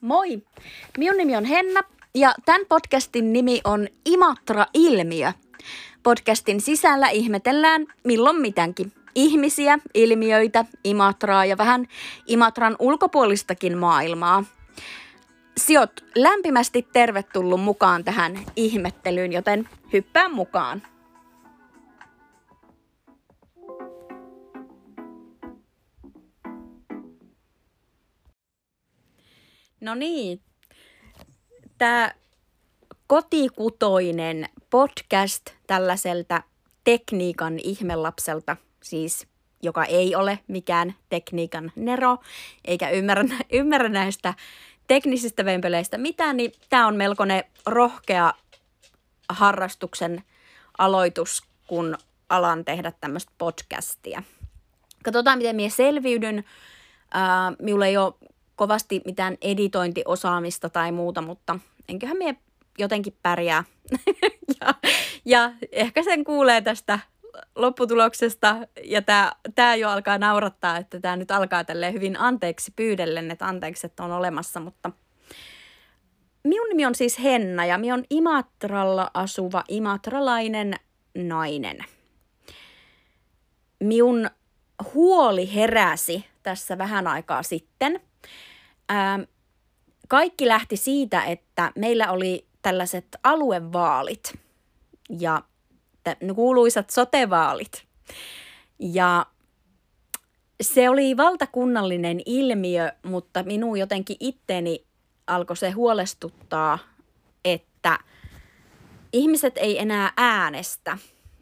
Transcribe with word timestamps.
Moi! 0.00 0.42
Minun 0.98 1.16
nimi 1.16 1.36
on 1.36 1.44
Henna 1.44 1.80
ja 2.14 2.34
tämän 2.44 2.60
podcastin 2.68 3.32
nimi 3.32 3.60
on 3.64 3.88
Imatra-ilmiö. 4.04 5.32
Podcastin 6.02 6.60
sisällä 6.60 7.08
ihmetellään 7.08 7.86
milloin 8.04 8.40
mitänkin. 8.40 8.92
Ihmisiä, 9.14 9.78
ilmiöitä, 9.94 10.64
Imatraa 10.84 11.44
ja 11.44 11.58
vähän 11.58 11.88
Imatran 12.26 12.76
ulkopuolistakin 12.78 13.78
maailmaa. 13.78 14.44
Siot 15.56 16.04
lämpimästi 16.14 16.86
tervetullut 16.92 17.60
mukaan 17.60 18.04
tähän 18.04 18.38
ihmettelyyn, 18.56 19.32
joten 19.32 19.68
hyppää 19.92 20.28
mukaan. 20.28 20.82
No 29.80 29.94
niin, 29.94 30.40
tämä 31.78 32.12
kotikutoinen 33.06 34.48
podcast 34.70 35.50
tällaiselta 35.66 36.42
tekniikan 36.84 37.58
ihmelapselta, 37.58 38.56
siis 38.82 39.26
joka 39.62 39.84
ei 39.84 40.14
ole 40.14 40.38
mikään 40.48 40.94
tekniikan 41.08 41.72
nero, 41.76 42.18
eikä 42.64 42.90
ymmärrä, 42.90 43.24
ymmärrä 43.52 43.88
näistä 43.88 44.34
teknisistä 44.86 45.44
vempeleistä 45.44 45.98
mitään, 45.98 46.36
niin 46.36 46.52
tämä 46.68 46.86
on 46.86 46.96
melkoinen 46.96 47.44
rohkea 47.66 48.34
harrastuksen 49.28 50.22
aloitus, 50.78 51.42
kun 51.66 51.98
alan 52.28 52.64
tehdä 52.64 52.92
tämmöistä 53.00 53.32
podcastia. 53.38 54.22
Katsotaan, 55.04 55.38
miten 55.38 55.56
minä 55.56 55.68
selviydyn. 55.68 56.38
Äh, 56.38 57.56
minulla 57.62 57.86
ei 57.86 57.96
ole 57.96 58.14
kovasti 58.60 59.02
mitään 59.04 59.36
editointiosaamista 59.42 60.68
tai 60.68 60.92
muuta, 60.92 61.22
mutta 61.22 61.58
enköhän 61.88 62.16
mie 62.16 62.36
jotenkin 62.78 63.16
pärjää. 63.22 63.64
ja, 64.60 64.74
ja 65.24 65.52
ehkä 65.72 66.02
sen 66.02 66.24
kuulee 66.24 66.60
tästä 66.60 66.98
lopputuloksesta, 67.56 68.56
ja 68.84 69.02
tämä 69.02 69.32
tää 69.54 69.76
jo 69.76 69.90
alkaa 69.90 70.18
naurattaa, 70.18 70.76
että 70.76 71.00
tämä 71.00 71.16
nyt 71.16 71.30
alkaa 71.30 71.64
tälle 71.64 71.92
hyvin 71.92 72.20
anteeksi 72.20 72.72
pyydellen, 72.76 73.30
että 73.30 73.46
anteeksi, 73.46 73.86
että 73.86 74.04
on 74.04 74.12
olemassa, 74.12 74.60
mutta 74.60 74.90
minun 76.44 76.68
nimi 76.68 76.86
on 76.86 76.94
siis 76.94 77.22
Henna, 77.22 77.64
ja 77.64 77.78
minä 77.78 77.94
on 77.94 78.04
Imatralla 78.10 79.10
asuva 79.14 79.64
imatralainen 79.68 80.74
nainen. 81.14 81.78
Minun 83.80 84.30
huoli 84.94 85.54
heräsi 85.54 86.24
tässä 86.42 86.78
vähän 86.78 87.06
aikaa 87.06 87.42
sitten– 87.42 88.00
kaikki 90.08 90.48
lähti 90.48 90.76
siitä, 90.76 91.24
että 91.24 91.72
meillä 91.76 92.12
oli 92.12 92.46
tällaiset 92.62 93.06
aluevaalit 93.22 94.38
ja 95.18 95.42
kuuluisat 96.34 96.90
sotevaalit. 96.90 97.86
Ja 98.78 99.26
se 100.60 100.88
oli 100.88 101.16
valtakunnallinen 101.16 102.20
ilmiö, 102.26 102.92
mutta 103.02 103.42
minun 103.42 103.78
jotenkin 103.78 104.16
itteni 104.20 104.84
alkoi 105.26 105.56
se 105.56 105.70
huolestuttaa, 105.70 106.78
että 107.44 107.98
ihmiset 109.12 109.56
ei 109.56 109.78
enää 109.78 110.12
äänestä. 110.16 110.98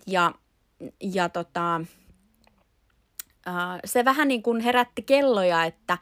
Ja, 0.06 0.32
ja 1.00 1.28
tota, 1.28 1.80
se 3.84 4.04
vähän 4.04 4.28
niin 4.28 4.42
kuin 4.42 4.60
herätti 4.60 5.02
kelloja, 5.02 5.64
että 5.64 5.98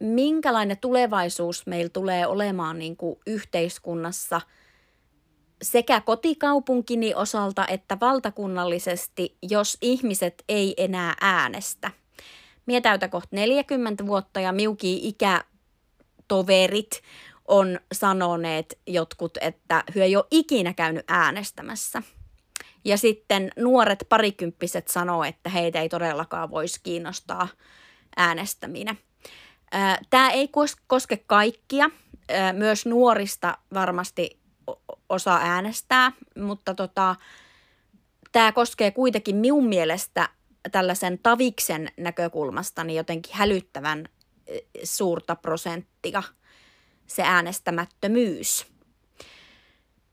minkälainen 0.00 0.78
tulevaisuus 0.78 1.66
meillä 1.66 1.88
tulee 1.88 2.26
olemaan 2.26 2.78
niin 2.78 2.96
kuin 2.96 3.20
yhteiskunnassa 3.26 4.40
sekä 5.62 6.00
kotikaupunkini 6.00 7.14
osalta 7.14 7.66
että 7.66 7.96
valtakunnallisesti, 8.00 9.36
jos 9.42 9.78
ihmiset 9.82 10.44
ei 10.48 10.74
enää 10.76 11.14
äänestä. 11.20 11.90
Mie 12.66 12.80
täytä 12.80 13.08
kohta 13.08 13.36
40 13.36 14.06
vuotta 14.06 14.40
ja 14.40 14.52
miuki 14.52 15.08
ikätoverit 15.08 16.90
on 17.48 17.80
sanoneet 17.92 18.78
jotkut, 18.86 19.38
että 19.40 19.84
hyö 19.94 20.04
ei 20.04 20.16
ole 20.16 20.24
ikinä 20.30 20.74
käynyt 20.74 21.04
äänestämässä. 21.08 22.02
Ja 22.84 22.96
sitten 22.96 23.50
nuoret 23.56 24.06
parikymppiset 24.08 24.88
sanoo, 24.88 25.24
että 25.24 25.50
heitä 25.50 25.80
ei 25.80 25.88
todellakaan 25.88 26.50
voisi 26.50 26.80
kiinnostaa 26.82 27.48
äänestäminen. 28.16 28.98
Tämä 30.10 30.30
ei 30.30 30.50
koske 30.86 31.16
kaikkia. 31.16 31.90
Myös 32.52 32.86
nuorista 32.86 33.58
varmasti 33.74 34.38
osaa 35.08 35.38
äänestää, 35.42 36.12
mutta 36.36 36.74
tota, 36.74 37.16
tämä 38.32 38.52
koskee 38.52 38.90
kuitenkin 38.90 39.36
minun 39.36 39.66
mielestä 39.66 40.28
tällaisen 40.72 41.18
taviksen 41.22 41.88
näkökulmasta 41.96 42.84
niin 42.84 42.96
jotenkin 42.96 43.34
hälyttävän 43.34 44.08
suurta 44.84 45.36
prosenttia 45.36 46.22
se 47.06 47.22
äänestämättömyys. 47.22 48.66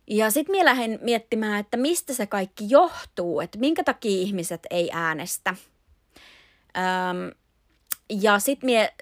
Ja 0.07 0.31
sitten 0.31 0.53
minä 0.53 0.65
lähden 0.65 0.99
miettimään, 1.01 1.59
että 1.59 1.77
mistä 1.77 2.13
se 2.13 2.25
kaikki 2.25 2.65
johtuu, 2.69 3.39
että 3.39 3.59
minkä 3.59 3.83
takia 3.83 4.21
ihmiset 4.21 4.61
ei 4.69 4.89
äänestä. 4.93 5.55
Öm, 6.77 7.44
ja 8.09 8.39
sitten 8.39 8.67
mie, 8.67 8.93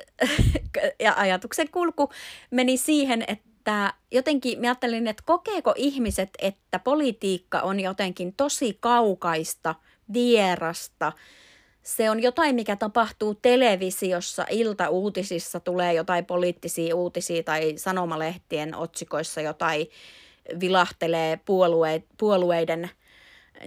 ja 1.06 1.14
ajatuksen 1.18 1.70
kulku 1.70 2.10
meni 2.52 2.78
siihen, 2.78 3.24
että 3.28 3.94
jotenkin 4.12 4.60
mä 4.60 4.68
ajattelin, 4.68 5.08
että 5.08 5.24
kokeeko 5.26 5.74
ihmiset, 5.78 6.30
että 6.40 6.80
politiikka 6.80 7.62
on 7.62 7.80
jotenkin 7.80 8.34
tosi 8.34 8.78
kaukaista, 8.80 9.76
vierasta. 10.14 11.12
Se 11.84 12.10
on 12.10 12.24
jotain, 12.24 12.56
mikä 12.56 12.76
tapahtuu 12.76 13.36
televisiossa, 13.36 14.46
iltauutisissa 14.50 15.60
tulee 15.60 15.94
jotain 15.94 16.26
poliittisia 16.26 16.96
uutisia 16.96 17.44
tai 17.44 17.74
sanomalehtien 17.78 18.76
otsikoissa 18.76 19.42
jotain 19.42 19.88
vilahtelee 20.60 21.40
puolueiden 22.18 22.90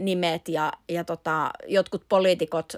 nimet 0.00 0.48
ja, 0.48 0.72
ja 0.88 1.04
tota, 1.04 1.50
jotkut 1.66 2.04
poliitikot 2.08 2.72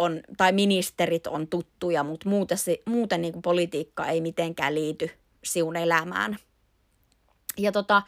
on, 0.00 0.20
tai 0.36 0.52
ministerit 0.52 1.26
on 1.26 1.48
tuttuja, 1.48 2.04
mutta 2.04 2.28
muuten, 2.28 2.58
muuten 2.86 3.22
niin 3.22 3.32
kuin 3.32 3.42
politiikka 3.42 4.06
ei 4.06 4.20
mitenkään 4.20 4.74
liity 4.74 5.10
siun 5.44 5.76
elämään. 5.76 6.36
Ja 7.58 7.72
tota, 7.72 8.02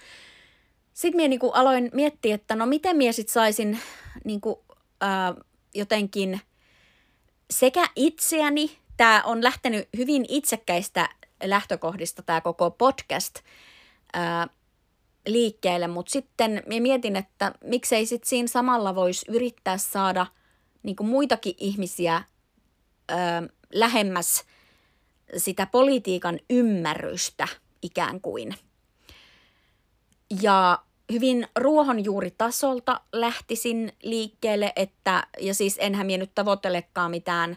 sitten 0.93 1.17
minä 1.17 1.29
niin 1.29 1.41
aloin 1.53 1.91
miettiä, 1.93 2.35
että 2.35 2.57
no 2.57 2.67
miten 2.67 2.97
minä 2.97 3.13
sitten 3.13 3.33
saisin 3.33 3.79
niin 4.25 4.41
kuin, 4.41 4.57
ää, 5.01 5.35
jotenkin 5.75 6.41
sekä 7.51 7.85
itseäni, 7.97 8.79
tämä 8.97 9.23
on 9.27 9.45
lähtenyt 9.45 9.89
hyvin 9.97 10.25
itsekkäistä 10.29 11.09
lähtökohdista 11.45 12.23
tämä 12.23 12.41
koko 12.41 12.71
podcast 12.71 13.39
ää, 14.13 14.49
liikkeelle, 15.27 15.87
mutta 15.87 16.13
sitten 16.13 16.63
minä 16.67 16.83
mietin, 16.83 17.17
että 17.17 17.53
miksei 17.65 18.07
sitten 18.07 18.29
siinä 18.29 18.49
samalla 18.49 18.95
voisi 18.95 19.27
yrittää 19.29 19.79
saada– 19.79 20.27
niin 20.83 20.97
kuin 20.97 21.09
muitakin 21.09 21.55
ihmisiä 21.59 22.23
ö, 23.11 23.15
lähemmäs 23.73 24.45
sitä 25.37 25.67
politiikan 25.67 26.39
ymmärrystä 26.51 27.49
ikään 27.83 28.21
kuin. 28.21 28.55
Ja 30.43 30.79
hyvin 31.13 31.49
ruohonjuuritasolta 31.57 33.01
lähtisin 33.13 33.93
liikkeelle, 34.03 34.73
että, 34.77 35.27
ja 35.41 35.55
siis 35.55 35.77
enhän 35.81 36.07
minä 36.07 36.19
nyt 36.19 36.35
tavoittelekaan 36.35 37.11
mitään 37.11 37.51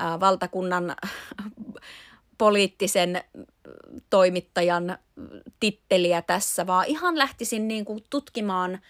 ä, 0.00 0.20
valtakunnan 0.20 0.96
poliittisen 2.38 3.22
toimittajan 4.10 4.98
titteliä 5.60 6.22
tässä, 6.22 6.66
vaan 6.66 6.86
ihan 6.86 7.18
lähtisin 7.18 7.68
niin 7.68 7.84
kuin 7.84 8.04
tutkimaan 8.10 8.80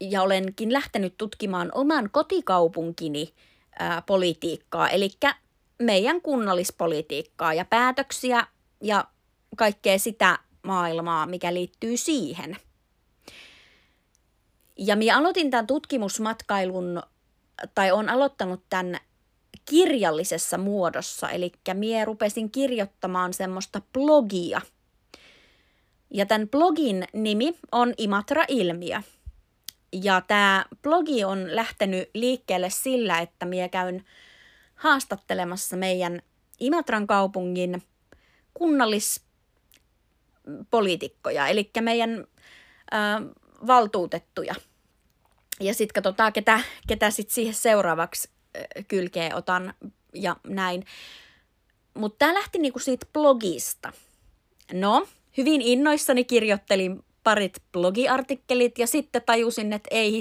ja 0.00 0.22
olenkin 0.22 0.72
lähtenyt 0.72 1.14
tutkimaan 1.18 1.70
oman 1.74 2.10
kotikaupunkini 2.12 3.34
ää, 3.78 4.02
politiikkaa, 4.02 4.90
eli 4.90 5.10
meidän 5.78 6.22
kunnallispolitiikkaa 6.22 7.54
ja 7.54 7.64
päätöksiä 7.64 8.46
ja 8.80 9.04
kaikkea 9.56 9.98
sitä 9.98 10.38
maailmaa, 10.62 11.26
mikä 11.26 11.54
liittyy 11.54 11.96
siihen. 11.96 12.56
Ja 14.78 14.96
minä 14.96 15.18
aloitin 15.18 15.50
tämän 15.50 15.66
tutkimusmatkailun, 15.66 17.02
tai 17.74 17.92
on 17.92 18.08
aloittanut 18.08 18.62
tämän 18.70 18.96
kirjallisessa 19.64 20.58
muodossa, 20.58 21.30
eli 21.30 21.52
minä 21.74 22.04
rupesin 22.04 22.50
kirjoittamaan 22.50 23.34
semmoista 23.34 23.82
blogia. 23.92 24.60
Ja 26.10 26.26
tämän 26.26 26.48
blogin 26.48 27.04
nimi 27.12 27.58
on 27.72 27.94
Imatra-ilmiö– 27.98 29.02
ja 29.92 30.20
tämä 30.20 30.64
blogi 30.82 31.24
on 31.24 31.56
lähtenyt 31.56 32.10
liikkeelle 32.14 32.70
sillä, 32.70 33.18
että 33.18 33.46
minä 33.46 33.68
käyn 33.68 34.04
haastattelemassa 34.74 35.76
meidän 35.76 36.22
Imatran 36.60 37.06
kaupungin 37.06 37.82
kunnallispoliitikkoja, 38.54 41.48
eli 41.48 41.70
meidän 41.80 42.26
ää, 42.90 43.22
valtuutettuja. 43.66 44.54
Ja 45.60 45.74
sitten 45.74 46.02
katsotaan, 46.02 46.32
ketä, 46.32 46.60
ketä 46.88 47.10
sitten 47.10 47.34
siihen 47.34 47.54
seuraavaksi 47.54 48.30
kylkeen 48.88 49.34
otan 49.34 49.74
ja 50.14 50.36
näin. 50.44 50.84
Mutta 51.94 52.18
tämä 52.18 52.34
lähti 52.34 52.58
niinku 52.58 52.78
siitä 52.78 53.06
blogista. 53.12 53.92
No, 54.72 55.08
hyvin 55.36 55.62
innoissani 55.62 56.24
kirjoittelin 56.24 57.04
parit 57.26 57.62
blogiartikkelit 57.72 58.78
ja 58.78 58.86
sitten 58.86 59.22
tajusin, 59.26 59.72
että 59.72 59.88
ei 59.90 60.12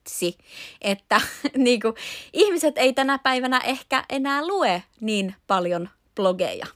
hitsi, 0.00 0.38
että 0.80 1.20
niinku, 1.56 1.94
ihmiset 2.32 2.78
ei 2.78 2.92
tänä 2.92 3.18
päivänä 3.18 3.58
ehkä 3.58 4.04
enää 4.08 4.46
lue 4.46 4.82
niin 5.00 5.34
paljon 5.46 5.88
blogeja. 6.16 6.66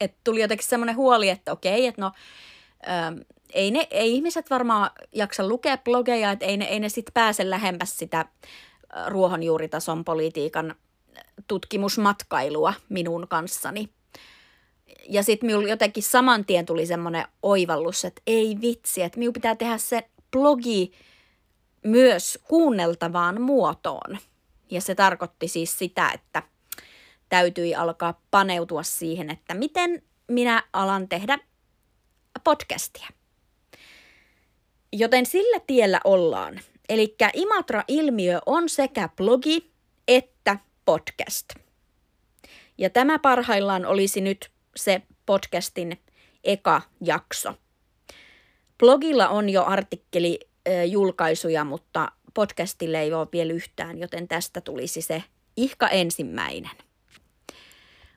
Et 0.00 0.14
tuli 0.24 0.40
jotenkin 0.40 0.66
semmoinen 0.66 0.96
huoli, 0.96 1.28
että 1.28 1.52
okei, 1.52 1.86
että 1.86 2.02
no 2.02 2.12
ö, 2.82 3.24
ei, 3.52 3.70
ne, 3.70 3.88
ei 3.90 4.14
ihmiset 4.14 4.50
varmaan 4.50 4.90
jaksa 5.12 5.48
lukea 5.48 5.78
blogeja, 5.78 6.30
että 6.30 6.46
ei 6.46 6.56
ne, 6.56 6.64
ei 6.64 6.80
ne 6.80 6.88
sitten 6.88 7.14
pääse 7.14 7.50
lähemmäs 7.50 7.98
sitä 7.98 8.24
ruohonjuuritason 9.06 10.04
politiikan 10.04 10.74
tutkimusmatkailua 11.46 12.74
minun 12.88 13.26
kanssani. 13.28 13.88
Ja 15.08 15.22
sitten 15.22 15.46
minulla 15.46 15.68
jotenkin 15.68 16.02
saman 16.02 16.44
tien 16.44 16.66
tuli 16.66 16.86
semmoinen 16.86 17.24
oivallus, 17.42 18.04
että 18.04 18.22
ei 18.26 18.58
vitsi, 18.60 19.02
että 19.02 19.18
minun 19.18 19.32
pitää 19.32 19.56
tehdä 19.56 19.78
se 19.78 20.08
blogi 20.32 20.92
myös 21.82 22.38
kuunneltavaan 22.48 23.40
muotoon. 23.40 24.18
Ja 24.70 24.80
se 24.80 24.94
tarkoitti 24.94 25.48
siis 25.48 25.78
sitä, 25.78 26.10
että 26.14 26.42
täytyi 27.28 27.74
alkaa 27.74 28.20
paneutua 28.30 28.82
siihen, 28.82 29.30
että 29.30 29.54
miten 29.54 30.02
minä 30.28 30.62
alan 30.72 31.08
tehdä 31.08 31.38
podcastia. 32.44 33.08
Joten 34.92 35.26
sillä 35.26 35.60
tiellä 35.66 36.00
ollaan. 36.04 36.60
Eli 36.88 37.16
Imatra-ilmiö 37.34 38.38
on 38.46 38.68
sekä 38.68 39.08
blogi 39.16 39.70
että 40.08 40.58
podcast. 40.84 41.48
Ja 42.78 42.90
tämä 42.90 43.18
parhaillaan 43.18 43.86
olisi 43.86 44.20
nyt 44.20 44.50
se 44.76 45.02
podcastin 45.26 46.00
eka 46.44 46.82
jakso. 47.00 47.54
Blogilla 48.78 49.28
on 49.28 49.48
jo 49.48 49.64
artikkeli 49.64 50.40
julkaisuja, 50.86 51.64
mutta 51.64 52.12
podcastille 52.34 53.00
ei 53.00 53.12
ole 53.12 53.28
vielä 53.32 53.52
yhtään, 53.52 53.98
joten 53.98 54.28
tästä 54.28 54.60
tulisi 54.60 55.02
se 55.02 55.22
ihka 55.56 55.88
ensimmäinen. 55.88 56.76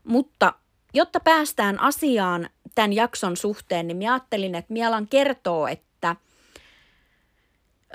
Mutta 0.03 0.53
jotta 0.93 1.19
päästään 1.19 1.79
asiaan 1.79 2.49
tämän 2.75 2.93
jakson 2.93 3.37
suhteen, 3.37 3.87
niin 3.87 3.97
minä 3.97 4.13
ajattelin, 4.13 4.55
että 4.55 4.73
minä 4.73 4.87
alan 4.87 5.07
kertoa, 5.07 5.69
että 5.69 6.15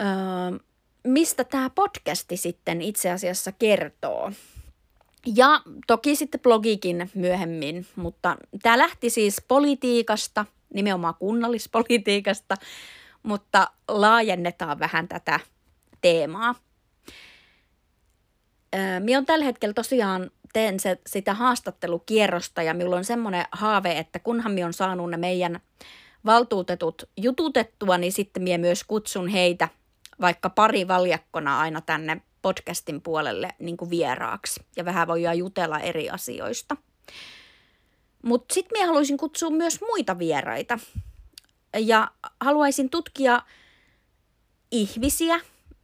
öö, 0.01 0.59
mistä 1.05 1.45
tämä 1.45 1.71
podcasti 1.71 2.37
sitten 2.37 2.83
itse 2.83 3.11
asiassa 3.11 3.53
kertoo. 3.53 4.33
Ja 5.27 5.61
toki 5.87 6.17
sitten 6.17 6.41
blogikin 6.41 7.11
myöhemmin, 7.15 7.87
mutta 7.97 8.37
tämä 8.63 8.79
lähti 8.79 9.11
siis 9.11 9.43
politiikasta, 9.49 10.45
nimenomaan 10.75 11.15
kunnallispolitiikasta, 11.19 12.57
mutta 13.23 13.71
laajennetaan 13.89 14.79
vähän 14.79 15.09
tätä 15.09 15.41
teemaa. 16.01 16.55
Minä 19.01 19.19
on 19.19 19.27
tällä 19.27 19.45
hetkellä 19.45 19.73
tosiaan 19.73 20.31
teen 20.53 20.81
se, 20.81 20.99
sitä 21.07 21.35
haastattelukierrosta 21.35 22.63
ja 22.63 22.75
minulla 22.75 22.97
on 22.97 23.05
semmoinen 23.05 23.45
haave, 23.53 23.99
että 23.99 24.19
kunhan 24.19 24.53
minä 24.53 24.67
on 24.67 24.73
saanut 24.73 25.11
ne 25.11 25.17
meidän 25.17 25.61
valtuutetut 26.25 27.11
jututettua, 27.17 27.99
niin 27.99 28.13
sitten 28.13 28.43
minä 28.43 28.59
myös 28.59 28.85
kutsun 28.85 29.29
heitä 29.29 29.69
vaikka 30.21 30.51
pari 30.51 30.89
valjakkona 30.89 31.61
aina 31.61 31.81
tänne 31.81 32.21
podcastin 32.45 33.03
puolelle 33.03 33.49
niin 33.59 33.77
kuin 33.77 33.91
vieraaksi 33.91 34.61
ja 34.77 34.85
vähän 34.85 35.09
voidaan 35.09 35.39
jutella 35.39 35.81
eri 35.81 36.11
asioista. 36.11 36.77
Mutta 38.23 38.55
sitten 38.55 38.79
minä 38.79 38.87
haluaisin 38.87 39.17
kutsua 39.17 39.51
myös 39.51 39.81
muita 39.81 40.19
vieraita 40.19 40.79
ja 41.79 42.11
haluaisin 42.41 42.91
tutkia 42.91 43.43
ihmisiä, 44.71 45.41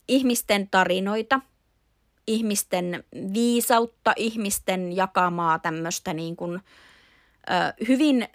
ihmisten 0.08 0.68
tarinoita, 0.68 1.40
ihmisten 2.26 3.04
viisautta, 3.32 4.12
ihmisten 4.16 4.96
jakamaa 4.96 5.58
tämmöistä 5.58 6.14
niin 6.14 6.36
hyvin 7.88 8.28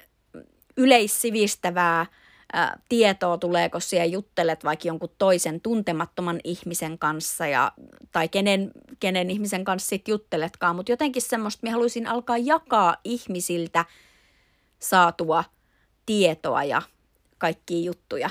yleissivistävää 0.77 2.05
ää, 2.53 2.79
tietoa, 2.89 3.37
tuleeko 3.37 3.79
siellä 3.79 4.05
juttelet 4.05 4.63
vaikka 4.63 4.87
jonkun 4.87 5.15
toisen 5.17 5.61
tuntemattoman 5.61 6.39
ihmisen 6.43 6.99
kanssa 6.99 7.47
ja, 7.47 7.71
tai 8.11 8.29
kenen, 8.29 8.71
kenen 8.99 9.29
ihmisen 9.29 9.63
kanssa 9.63 9.89
sitten 9.89 10.11
jutteletkaan, 10.11 10.75
mutta 10.75 10.91
jotenkin 10.91 11.21
semmoista, 11.21 11.59
minä 11.63 11.71
haluaisin 11.71 12.07
alkaa 12.07 12.37
jakaa 12.37 12.95
ihmisiltä 13.03 13.85
saatua 14.79 15.43
tietoa 16.05 16.63
ja 16.63 16.81
kaikkia 17.37 17.85
juttuja 17.85 18.29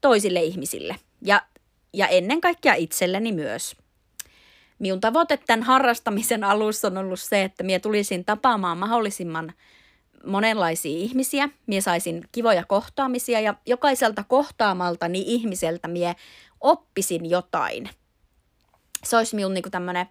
toisille 0.00 0.42
ihmisille 0.42 0.96
ja, 1.22 1.42
ja 1.92 2.08
ennen 2.08 2.40
kaikkea 2.40 2.74
itselleni 2.74 3.32
myös. 3.32 3.76
Minun 4.78 5.00
tavoite 5.00 5.36
tämän 5.36 5.62
harrastamisen 5.62 6.44
alussa 6.44 6.88
on 6.88 6.98
ollut 6.98 7.20
se, 7.20 7.42
että 7.42 7.64
minä 7.64 7.78
tulisin 7.78 8.24
tapaamaan 8.24 8.78
mahdollisimman– 8.78 9.52
monenlaisia 10.26 10.98
ihmisiä, 10.98 11.48
mie 11.66 11.80
saisin 11.80 12.24
kivoja 12.32 12.64
kohtaamisia 12.64 13.40
ja 13.40 13.54
jokaiselta 13.66 14.24
kohtaamaltani 14.24 15.24
ihmiseltä 15.26 15.88
mie 15.88 16.16
oppisin 16.60 17.30
jotain. 17.30 17.90
Se 19.04 19.16
olisi 19.16 19.36
minun 19.36 19.54
niin 19.54 19.70
tämmöinen 19.70 20.06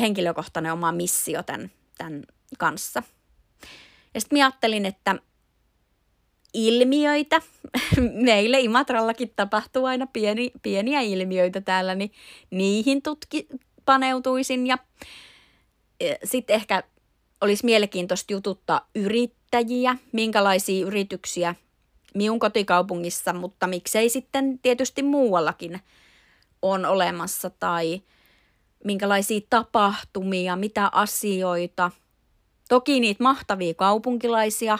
henkilökohtainen 0.00 0.72
oma 0.72 0.92
missio 0.92 1.42
tämän, 1.42 1.70
tämän 1.98 2.22
kanssa. 2.58 3.02
Ja 4.14 4.20
sitten 4.20 4.42
ajattelin, 4.42 4.86
että 4.86 5.16
ilmiöitä, 6.54 7.40
meille 8.26 8.60
Imatrallakin 8.60 9.32
tapahtuu 9.36 9.84
aina 9.84 10.06
pieni, 10.06 10.52
pieniä 10.62 11.00
ilmiöitä 11.00 11.60
täällä, 11.60 11.94
niin 11.94 12.12
niihin 12.50 13.02
tutki, 13.02 13.48
paneutuisin 13.84 14.66
ja 14.66 14.78
e, 16.00 16.14
sitten 16.24 16.56
ehkä 16.56 16.82
olisi 17.44 17.64
mielenkiintoista 17.64 18.32
jututtaa 18.32 18.88
yrittäjiä, 18.94 19.96
minkälaisia 20.12 20.86
yrityksiä 20.86 21.54
minun 22.14 22.38
kotikaupungissa, 22.38 23.32
mutta 23.32 23.66
miksei 23.66 24.08
sitten 24.08 24.58
tietysti 24.58 25.02
muuallakin 25.02 25.80
on 26.62 26.86
olemassa 26.86 27.50
tai 27.50 28.02
minkälaisia 28.84 29.40
tapahtumia, 29.50 30.56
mitä 30.56 30.88
asioita. 30.92 31.90
Toki 32.68 33.00
niitä 33.00 33.22
mahtavia 33.22 33.74
kaupunkilaisia. 33.74 34.78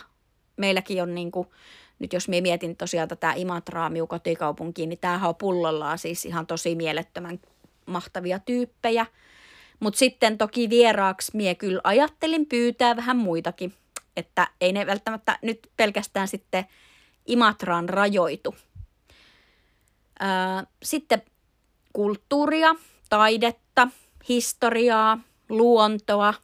Meilläkin 0.56 1.02
on 1.02 1.14
niin 1.14 1.32
kuin, 1.32 1.48
nyt 1.98 2.12
jos 2.12 2.28
minä 2.28 2.42
mietin 2.42 2.76
tosiaan 2.76 3.08
tätä 3.08 3.32
Imatraa 3.32 3.90
minun 3.90 4.08
kotikaupunkiin, 4.08 4.88
niin 4.88 4.98
tämähän 4.98 5.28
on 5.28 5.36
pullollaan 5.36 5.98
siis 5.98 6.24
ihan 6.24 6.46
tosi 6.46 6.74
mielettömän 6.74 7.40
mahtavia 7.86 8.38
tyyppejä– 8.38 9.06
mutta 9.80 9.98
sitten 9.98 10.38
toki 10.38 10.70
vieraaksi 10.70 11.30
mie 11.34 11.54
kyllä 11.54 11.80
ajattelin 11.84 12.46
pyytää 12.46 12.96
vähän 12.96 13.16
muitakin, 13.16 13.74
että 14.16 14.48
ei 14.60 14.72
ne 14.72 14.86
välttämättä 14.86 15.38
nyt 15.42 15.70
pelkästään 15.76 16.28
sitten 16.28 16.64
Imatraan 17.26 17.88
rajoitu. 17.88 18.54
Sitten 20.82 21.22
kulttuuria, 21.92 22.74
taidetta, 23.08 23.88
historiaa, 24.28 25.18
luontoa. 25.48 26.34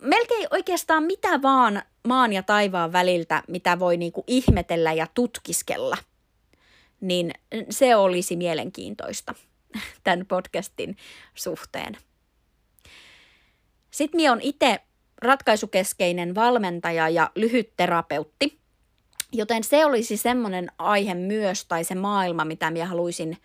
Melkein 0.00 0.48
oikeastaan 0.50 1.02
mitä 1.02 1.42
vaan 1.42 1.82
maan 2.08 2.32
ja 2.32 2.42
taivaan 2.42 2.92
väliltä, 2.92 3.42
mitä 3.48 3.78
voi 3.78 3.96
niinku 3.96 4.24
ihmetellä 4.26 4.92
ja 4.92 5.06
tutkiskella, 5.14 5.96
niin 7.00 7.34
se 7.70 7.96
olisi 7.96 8.36
mielenkiintoista 8.36 9.34
tämän 10.04 10.26
podcastin 10.26 10.96
suhteen. 11.34 11.96
Sitten 13.90 14.18
minä 14.18 14.32
olen 14.32 14.44
itse 14.44 14.80
ratkaisukeskeinen 15.22 16.34
valmentaja 16.34 17.08
ja 17.08 17.30
lyhytterapeutti, 17.34 18.58
joten 19.32 19.64
se 19.64 19.86
olisi 19.86 20.16
semmoinen 20.16 20.72
aihe 20.78 21.14
myös 21.14 21.64
tai 21.64 21.84
se 21.84 21.94
maailma, 21.94 22.44
mitä 22.44 22.70
minä 22.70 22.86
haluaisin 22.86 23.36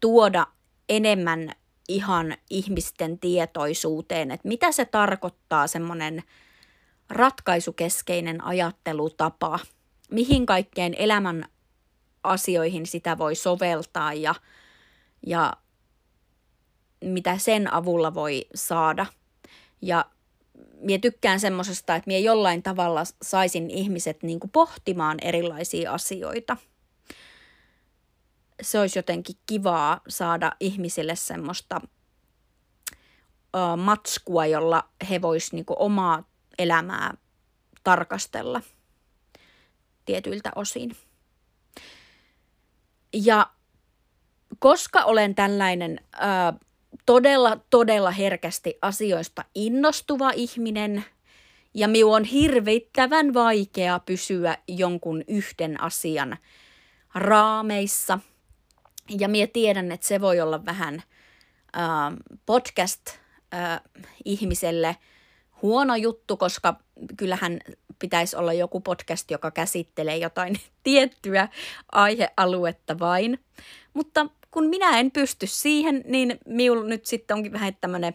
tuoda 0.00 0.46
enemmän 0.88 1.52
ihan 1.88 2.36
ihmisten 2.50 3.18
tietoisuuteen, 3.18 4.30
että 4.30 4.48
mitä 4.48 4.72
se 4.72 4.84
tarkoittaa 4.84 5.66
semmoinen 5.66 6.22
ratkaisukeskeinen 7.10 8.44
ajattelutapa, 8.44 9.58
mihin 10.10 10.46
kaikkeen 10.46 10.94
elämän 10.98 11.44
asioihin 12.22 12.86
sitä 12.86 13.18
voi 13.18 13.34
soveltaa 13.34 14.14
ja– 14.14 14.34
ja 15.26 15.52
mitä 17.04 17.38
sen 17.38 17.72
avulla 17.72 18.14
voi 18.14 18.46
saada. 18.54 19.06
Ja 19.82 20.04
mie 20.80 20.98
tykkään 20.98 21.40
semmoisesta, 21.40 21.94
että 21.94 22.08
mie 22.08 22.20
jollain 22.20 22.62
tavalla 22.62 23.02
saisin 23.22 23.70
ihmiset 23.70 24.22
niin 24.22 24.40
kuin 24.40 24.50
pohtimaan 24.50 25.18
erilaisia 25.22 25.92
asioita. 25.92 26.56
Se 28.62 28.78
olisi 28.78 28.98
jotenkin 28.98 29.36
kivaa 29.46 30.00
saada 30.08 30.52
ihmisille 30.60 31.16
semmoista 31.16 31.80
ö, 33.56 33.76
matskua, 33.76 34.46
jolla 34.46 34.88
he 35.10 35.22
vois 35.22 35.52
niin 35.52 35.64
omaa 35.68 36.28
elämää 36.58 37.14
tarkastella 37.84 38.62
tietyiltä 40.04 40.52
osin. 40.54 40.96
Ja 43.12 43.53
koska 44.58 45.04
olen 45.04 45.34
tällainen 45.34 46.00
ö, 46.14 46.18
todella, 47.06 47.58
todella 47.70 48.10
herkästi 48.10 48.78
asioista 48.82 49.44
innostuva 49.54 50.30
ihminen 50.30 51.04
ja 51.74 51.88
minun 51.88 52.16
on 52.16 52.24
hirvittävän 52.24 53.34
vaikea 53.34 53.98
pysyä 53.98 54.56
jonkun 54.68 55.24
yhden 55.28 55.80
asian 55.80 56.36
raameissa. 57.14 58.18
Ja 59.18 59.28
minä 59.28 59.46
tiedän, 59.46 59.92
että 59.92 60.06
se 60.06 60.20
voi 60.20 60.40
olla 60.40 60.64
vähän 60.64 60.94
äh, 60.94 61.02
podcast-ihmiselle 62.46 64.96
huono 65.64 65.96
juttu, 65.96 66.36
koska 66.36 66.76
kyllähän 67.16 67.60
pitäisi 67.98 68.36
olla 68.36 68.52
joku 68.52 68.80
podcast, 68.80 69.30
joka 69.30 69.50
käsittelee 69.50 70.16
jotain 70.16 70.60
tiettyä 70.84 71.48
aihealuetta 71.92 72.98
vain. 72.98 73.44
Mutta 73.94 74.26
kun 74.50 74.66
minä 74.66 74.98
en 74.98 75.10
pysty 75.10 75.46
siihen, 75.46 76.04
niin 76.06 76.38
minulla 76.46 76.84
nyt 76.84 77.06
sitten 77.06 77.36
onkin 77.36 77.52
vähän 77.52 77.76
tämmöinen 77.80 78.14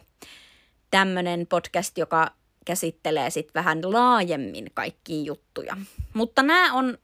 tämmöinen 0.90 1.46
podcast, 1.46 1.98
joka 1.98 2.30
käsittelee 2.64 3.30
sitten 3.30 3.54
vähän 3.54 3.92
laajemmin 3.92 4.70
kaikkia 4.74 5.22
juttuja. 5.22 5.76
Mutta 6.14 6.42
nämä 6.42 6.72
on 6.72 6.98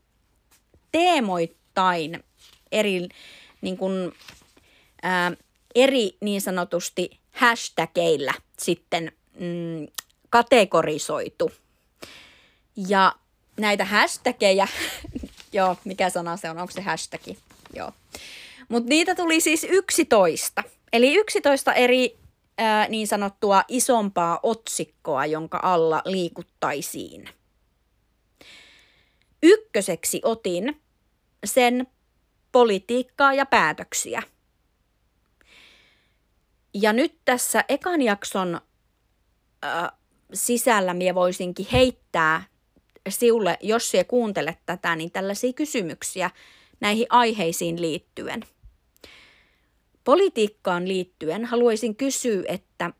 teemoittain 0.92 2.24
eri, 2.72 3.08
niin 3.60 3.76
kun, 3.76 4.12
ää, 5.02 5.32
eri 5.74 6.16
niin 6.20 6.40
sanotusti 6.40 7.20
hashtageilla 7.30 8.32
sitten 8.58 9.12
mm, 9.40 9.86
kategorisoitu. 10.36 11.52
Ja 12.76 13.14
näitä 13.56 13.84
hashtageja, 13.84 14.66
joo, 15.52 15.76
mikä 15.84 16.10
sana 16.10 16.36
se 16.36 16.50
on, 16.50 16.58
onko 16.58 16.72
se 16.72 16.80
hashtagi? 16.80 17.38
Joo. 17.74 17.92
Mutta 18.68 18.88
niitä 18.88 19.14
tuli 19.14 19.40
siis 19.40 19.66
11. 19.68 20.62
Eli 20.92 21.14
11 21.14 21.74
eri 21.74 22.18
ää, 22.58 22.88
niin 22.88 23.06
sanottua 23.06 23.64
isompaa 23.68 24.40
otsikkoa, 24.42 25.26
jonka 25.26 25.60
alla 25.62 26.02
liikuttaisiin. 26.04 27.28
Ykköseksi 29.42 30.20
otin 30.24 30.80
sen 31.44 31.86
politiikkaa 32.52 33.34
ja 33.34 33.46
päätöksiä. 33.46 34.22
Ja 36.74 36.92
nyt 36.92 37.14
tässä 37.24 37.64
ekan 37.68 38.02
jakson 38.02 38.60
sisällä 40.34 40.94
minä 40.94 41.14
voisinkin 41.14 41.66
heittää 41.72 42.42
siulle, 43.08 43.58
jos 43.60 43.90
sinä 43.90 44.04
kuuntelet 44.04 44.58
tätä, 44.66 44.96
niin 44.96 45.10
tällaisia 45.10 45.52
kysymyksiä 45.52 46.30
näihin 46.80 47.06
aiheisiin 47.10 47.80
liittyen– 47.80 48.44
Politiikkaan 50.06 50.88
liittyen 50.88 51.44
haluaisin 51.44 51.96
kysyä, 51.96 52.42
että 52.48 52.90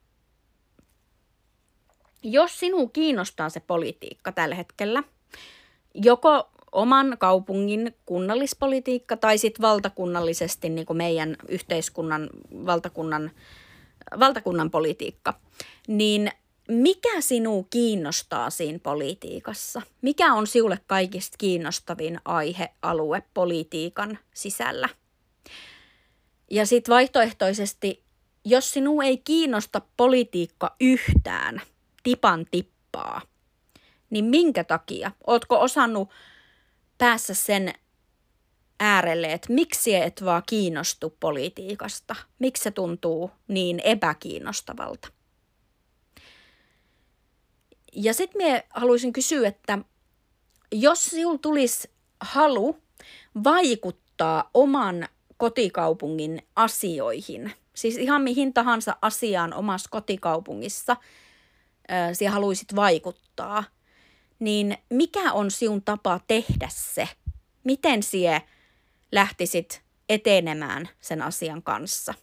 jos 2.22 2.60
sinua 2.60 2.88
kiinnostaa 2.92 3.48
se 3.48 3.60
politiikka 3.60 4.32
tällä 4.32 4.54
hetkellä, 4.54 5.02
joko 5.94 6.50
oman 6.72 7.16
kaupungin 7.18 7.94
kunnallispolitiikka 8.06 9.16
tai 9.16 9.38
sitten 9.38 9.62
valtakunnallisesti 9.62 10.68
niin 10.68 10.86
kuin 10.86 10.96
meidän 10.96 11.36
yhteiskunnan 11.48 12.30
valtakunnan, 12.66 13.30
valtakunnan 14.20 14.70
politiikka, 14.70 15.34
niin 15.88 16.30
mikä 16.68 17.20
sinua 17.20 17.64
kiinnostaa 17.70 18.50
siinä 18.50 18.78
politiikassa? 18.78 19.82
Mikä 20.02 20.34
on 20.34 20.46
sinulle 20.46 20.78
kaikista 20.86 21.36
kiinnostavin 21.38 22.20
aihealue 22.24 23.22
politiikan 23.34 24.18
sisällä? 24.34 24.88
Ja 26.50 26.66
sitten 26.66 26.92
vaihtoehtoisesti, 26.92 28.04
jos 28.44 28.70
sinua 28.72 29.04
ei 29.04 29.18
kiinnosta 29.18 29.82
politiikka 29.96 30.76
yhtään, 30.80 31.62
tipan 32.02 32.46
tippaa, 32.50 33.22
niin 34.10 34.24
minkä 34.24 34.64
takia? 34.64 35.10
Ootko 35.26 35.60
osannut 35.60 36.10
päässä 36.98 37.34
sen 37.34 37.72
äärelle, 38.80 39.32
että 39.32 39.52
miksi 39.52 39.94
et 39.94 40.24
vaan 40.24 40.42
kiinnostu 40.46 41.16
politiikasta? 41.20 42.16
Miksi 42.38 42.62
se 42.62 42.70
tuntuu 42.70 43.30
niin 43.48 43.80
epäkiinnostavalta? 43.80 45.15
Ja 47.96 48.14
sitten 48.14 48.42
minä 48.42 48.62
haluaisin 48.70 49.12
kysyä, 49.12 49.48
että 49.48 49.78
jos 50.72 51.04
sinulla 51.04 51.38
tulisi 51.38 51.90
halu 52.20 52.78
vaikuttaa 53.44 54.50
oman 54.54 55.08
kotikaupungin 55.36 56.42
asioihin. 56.56 57.52
Siis 57.74 57.96
ihan 57.96 58.22
mihin 58.22 58.54
tahansa 58.54 58.96
asiaan 59.02 59.54
omassa 59.54 59.88
kotikaupungissa 59.90 60.96
sinä 62.12 62.30
haluaisit 62.30 62.76
vaikuttaa. 62.76 63.64
Niin 64.38 64.78
mikä 64.90 65.32
on 65.32 65.50
sinun 65.50 65.82
tapa 65.82 66.20
tehdä 66.26 66.68
se? 66.70 67.08
Miten 67.64 68.02
sinä 68.02 68.40
lähtisit 69.12 69.82
etenemään 70.08 70.88
sen 71.00 71.22
asian 71.22 71.62
kanssa? 71.62 72.14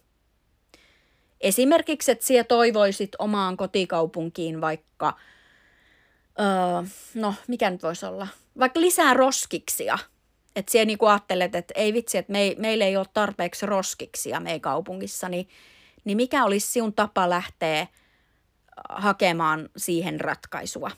Esimerkiksi, 1.40 2.12
että 2.12 2.26
sinä 2.26 2.44
toivoisit 2.44 3.10
omaan 3.18 3.56
kotikaupunkiin 3.56 4.60
vaikka, 4.60 5.16
öö, 6.40 6.82
no 7.14 7.34
mikä 7.48 7.70
nyt 7.70 7.82
voisi 7.82 8.06
olla, 8.06 8.28
vaikka 8.58 8.80
lisää 8.80 9.14
roskiksia– 9.14 9.98
että 10.56 10.72
siellä 10.72 10.86
niinku 10.86 11.06
ajattelet, 11.06 11.54
että 11.54 11.74
ei 11.76 11.92
vitsi, 11.92 12.18
että 12.18 12.32
me, 12.32 12.54
meillä 12.58 12.84
ei 12.84 12.96
ole 12.96 13.06
tarpeeksi 13.14 13.66
roskiksia 13.66 14.40
meidän 14.40 14.60
kaupungissa, 14.60 15.28
niin, 15.28 15.48
niin 16.04 16.16
mikä 16.16 16.44
olisi 16.44 16.66
sinun 16.66 16.92
tapa 16.94 17.30
lähteä 17.30 17.86
hakemaan 18.88 19.68
siihen 19.76 20.20
ratkaisua? 20.20 20.90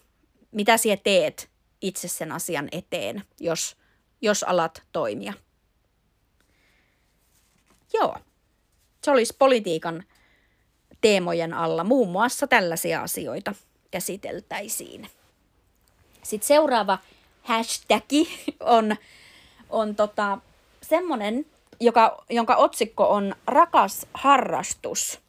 Mitä 0.52 0.76
sinä 0.76 0.96
teet 0.96 1.50
itse 1.80 2.08
sen 2.08 2.32
asian 2.32 2.68
eteen, 2.72 3.22
jos, 3.40 3.76
jos 4.20 4.42
alat 4.42 4.82
toimia? 4.92 5.32
Joo, 7.92 8.16
se 9.04 9.10
olisi 9.10 9.36
politiikan 9.38 10.04
teemojen 11.00 11.54
alla. 11.54 11.84
Muun 11.84 12.08
muassa 12.08 12.46
tällaisia 12.46 13.02
asioita 13.02 13.54
käsiteltäisiin. 13.90 15.10
Sitten 16.26 16.46
seuraava 16.46 16.98
hashtagi 17.42 18.28
on 18.60 18.96
on 19.70 19.96
tota, 19.96 20.38
semmoinen, 20.82 21.46
joka, 21.80 22.24
jonka 22.30 22.56
otsikko 22.56 23.08
on 23.08 23.34
Rakas 23.46 24.06
harrastus. 24.14 25.20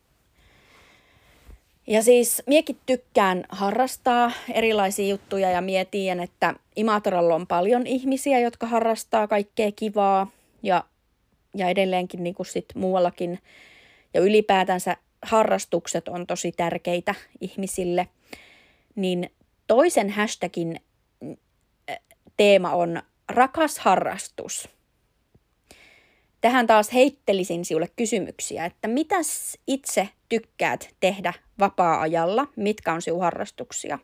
Ja 1.87 2.03
siis 2.03 2.43
miekin 2.45 2.77
tykkään 2.85 3.43
harrastaa 3.49 4.31
erilaisia 4.53 5.07
juttuja 5.07 5.51
ja 5.51 5.61
mietin, 5.61 6.19
että 6.19 6.53
Imatralla 6.75 7.35
on 7.35 7.47
paljon 7.47 7.87
ihmisiä, 7.87 8.39
jotka 8.39 8.67
harrastaa 8.67 9.27
kaikkea 9.27 9.71
kivaa 9.71 10.27
ja, 10.63 10.83
ja 11.53 11.69
edelleenkin 11.69 12.23
niin 12.23 12.35
kuin 12.35 12.47
sit 12.47 12.65
muuallakin. 12.75 13.39
Ja 14.13 14.21
ylipäätänsä 14.21 14.97
harrastukset 15.21 16.07
on 16.07 16.27
tosi 16.27 16.51
tärkeitä 16.51 17.15
ihmisille. 17.41 18.07
Niin 18.95 19.31
toisen 19.67 20.09
hashtagin 20.09 20.79
teema 22.37 22.71
on 22.71 23.01
rakas 23.29 23.79
harrastus. 23.79 24.69
Tähän 26.41 26.67
taas 26.67 26.93
heittelisin 26.93 27.65
sinulle 27.65 27.89
kysymyksiä, 27.95 28.65
että 28.65 28.87
mitäs 28.87 29.57
itse 29.67 30.09
tykkäät 30.29 30.89
tehdä 30.99 31.33
vapaa-ajalla, 31.59 32.47
mitkä 32.55 32.93
on 32.93 33.01
sinun 33.01 33.21
harrastuksia? 33.21 33.99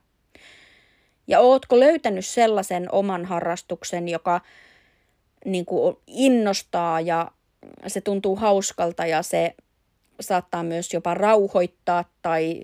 Ja 1.28 1.40
ootko 1.40 1.80
löytänyt 1.80 2.26
sellaisen 2.26 2.92
oman 2.92 3.26
harrastuksen, 3.26 4.10
joka 4.10 4.42
niin 5.46 5.66
kuin 5.66 5.98
innostaa 6.08 7.02
ja 7.02 7.32
se 7.88 8.02
tuntuu 8.02 8.36
hauskalta 8.36 9.06
ja 9.06 9.24
se 9.24 9.56
saattaa 10.20 10.64
myös 10.64 10.94
jopa 10.94 11.14
rauhoittaa 11.14 12.06
tai 12.22 12.64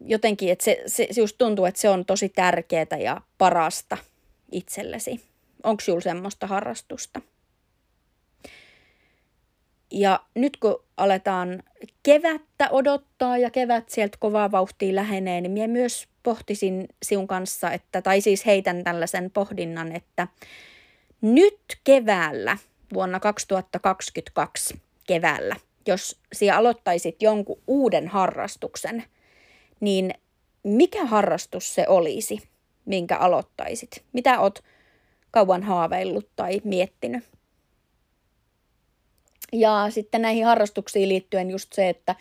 jotenkin, 0.00 0.52
että 0.52 0.64
se, 0.64 0.82
se 0.86 1.08
just 1.16 1.38
tuntuu, 1.38 1.64
että 1.64 1.80
se 1.80 1.88
on 1.88 2.04
tosi 2.04 2.28
tärkeää 2.28 2.98
ja 3.00 3.20
parasta 3.38 3.96
itsellesi. 4.52 5.20
Onko 5.62 5.80
sinulla 5.80 6.02
semmoista 6.02 6.46
harrastusta? 6.46 7.20
Ja 9.90 10.20
nyt 10.34 10.56
kun 10.56 10.84
aletaan 10.96 11.62
kevättä 12.02 12.68
odottaa 12.70 13.38
ja 13.38 13.50
kevät 13.50 13.88
sieltä 13.88 14.16
kovaa 14.20 14.50
vauhtia 14.50 14.94
lähenee, 14.94 15.40
niin 15.40 15.52
minä 15.52 15.68
myös 15.68 16.08
pohtisin 16.22 16.88
sinun 17.02 17.26
kanssa, 17.26 17.70
että, 17.72 18.02
tai 18.02 18.20
siis 18.20 18.46
heitän 18.46 18.84
tällaisen 18.84 19.30
pohdinnan, 19.30 19.96
että 19.96 20.28
nyt 21.20 21.60
keväällä, 21.84 22.58
vuonna 22.94 23.20
2022 23.20 24.80
keväällä, 25.06 25.56
jos 25.86 26.20
sinä 26.32 26.56
aloittaisit 26.56 27.22
jonkun 27.22 27.62
uuden 27.66 28.08
harrastuksen, 28.08 29.04
niin 29.80 30.14
mikä 30.64 31.06
harrastus 31.06 31.74
se 31.74 31.84
olisi, 31.88 32.42
minkä 32.84 33.16
aloittaisit? 33.16 34.04
Mitä 34.12 34.40
oot 34.40 34.64
kauan 35.30 35.62
haaveillut 35.62 36.28
tai 36.36 36.60
miettinyt? 36.64 37.24
Ja 39.52 39.86
sitten 39.90 40.22
näihin 40.22 40.44
harrastuksiin 40.44 41.08
liittyen 41.08 41.50
just 41.50 41.72
se, 41.72 41.88
että 41.88 42.14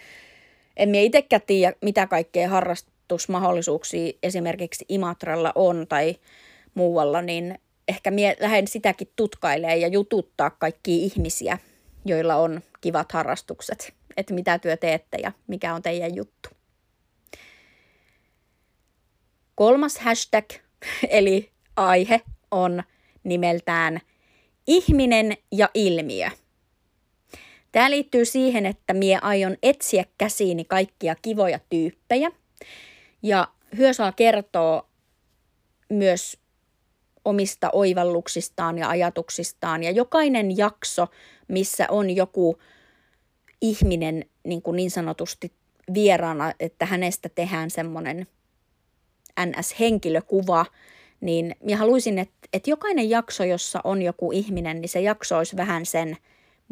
en 0.78 0.90
minä 0.90 1.02
itsekään 1.02 1.42
tiedä, 1.48 1.74
mitä 1.82 2.08
kaikkea 2.08 2.50
harrastusmahdollisuuksia 2.50 4.14
esimerkiksi 4.24 4.86
Imatralla 4.90 5.52
on 5.56 5.86
tai 5.90 6.16
muualla, 6.74 7.22
niin 7.22 7.60
ehkä 7.88 8.12
minä 8.12 8.36
lähden 8.40 8.68
sitäkin 8.68 9.12
tutkailemaan 9.16 9.82
ja 9.82 9.88
jututtaa 9.88 10.50
kaikkia 10.50 10.96
ihmisiä, 10.96 11.58
joilla 12.06 12.36
on 12.36 12.62
kivat 12.82 13.12
harrastukset, 13.12 13.94
että 14.18 14.34
mitä 14.34 14.60
työ 14.60 14.78
teette 14.78 15.18
ja 15.24 15.32
mikä 15.48 15.74
on 15.74 15.82
teidän 15.82 16.16
juttu. 16.16 16.50
Kolmas 19.56 19.98
hashtag, 19.98 20.46
eli 21.10 21.52
aihe, 21.76 22.22
on 22.52 22.84
nimeltään 23.24 24.00
ihminen 24.68 25.38
ja 25.52 25.70
ilmiö. 25.74 26.30
Tämä 27.72 27.92
liittyy 27.92 28.26
siihen, 28.26 28.66
että 28.66 28.94
mie 28.94 29.20
aion 29.22 29.58
etsiä 29.64 30.06
käsiini 30.18 30.66
kaikkia 30.66 31.16
kivoja 31.22 31.60
tyyppejä. 31.70 32.32
Ja 33.24 33.48
hyö 33.78 33.94
saa 33.94 34.12
kertoa 34.12 34.90
myös 35.90 36.38
omista 37.26 37.70
oivalluksistaan 37.74 38.78
ja 38.78 38.90
ajatuksistaan. 38.90 39.84
Ja 39.84 39.92
jokainen 39.92 40.58
jakso, 40.58 41.08
missä 41.48 41.86
on 41.90 42.10
joku 42.10 42.58
ihminen 43.62 44.26
niin, 44.44 44.62
kuin 44.62 44.76
niin 44.76 44.92
sanotusti 44.92 45.52
vieraana, 45.94 46.54
että 46.60 46.86
hänestä 46.86 47.30
tehdään 47.30 47.70
semmoinen 47.70 48.28
NS-henkilökuva, 49.40 50.66
niin 51.22 51.56
minä 51.64 51.78
haluaisin, 51.78 52.20
että, 52.20 52.48
että 52.54 52.70
jokainen 52.70 53.10
jakso, 53.10 53.44
jossa 53.44 53.82
on 53.84 54.02
joku 54.02 54.32
ihminen, 54.32 54.82
niin 54.82 54.90
se 54.90 55.02
jakso 55.02 55.38
olisi 55.38 55.58
vähän 55.58 55.86
sen 55.86 56.18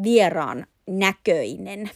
vieraan 0.04 0.66
näköinen. 0.88 1.90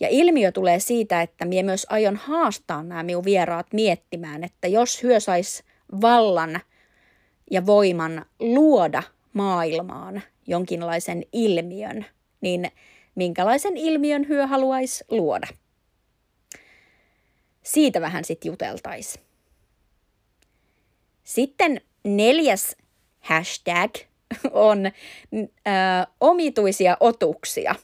Ja 0.00 0.08
ilmiö 0.10 0.52
tulee 0.52 0.80
siitä, 0.80 1.22
että 1.22 1.44
minä 1.44 1.62
myös 1.62 1.86
aion 1.88 2.16
haastaa 2.16 2.82
nämä 2.82 3.02
minun 3.02 3.24
vieraat 3.24 3.66
miettimään, 3.72 4.44
että 4.44 4.68
jos 4.68 5.02
hyö 5.02 5.20
sais 5.20 5.64
vallan 6.00 6.60
ja 7.50 7.66
voiman 7.66 8.24
luoda 8.38 9.02
maailmaan 9.32 10.22
jonkinlaisen 10.46 11.24
ilmiön, 11.32 12.06
niin 12.40 12.70
minkälaisen 13.14 13.76
ilmiön 13.76 14.28
hyö 14.28 14.46
haluaisi 14.46 15.04
luoda? 15.10 15.46
Siitä 17.62 18.00
vähän 18.00 18.24
sitten 18.24 18.48
juteltaisiin. 18.48 19.27
Sitten 21.28 21.80
neljäs 22.04 22.76
hashtag 23.20 23.94
on 24.52 24.86
ö, 24.86 24.90
omituisia 26.20 26.96
otuksia. 27.00 27.74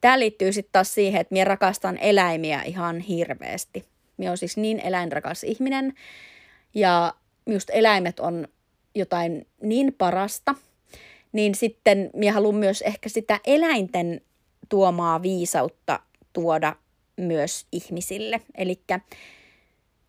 Tämä 0.00 0.18
liittyy 0.18 0.52
sitten 0.52 0.72
taas 0.72 0.94
siihen, 0.94 1.20
että 1.20 1.32
minä 1.32 1.44
rakastan 1.44 1.98
eläimiä 1.98 2.62
ihan 2.62 3.00
hirveästi. 3.00 3.84
Minä 4.16 4.30
olen 4.30 4.38
siis 4.38 4.56
niin 4.56 4.80
eläinrakas 4.80 5.44
ihminen 5.44 5.94
ja 6.74 7.14
just 7.46 7.70
eläimet 7.72 8.20
on 8.20 8.48
jotain 8.94 9.46
niin 9.62 9.94
parasta, 9.98 10.54
niin 11.32 11.54
sitten 11.54 12.10
minä 12.14 12.32
haluan 12.32 12.54
myös 12.54 12.82
ehkä 12.82 13.08
sitä 13.08 13.40
eläinten 13.46 14.20
tuomaa 14.68 15.22
viisautta 15.22 16.00
tuoda 16.32 16.76
myös 17.16 17.66
ihmisille. 17.72 18.40
Eli 18.54 18.80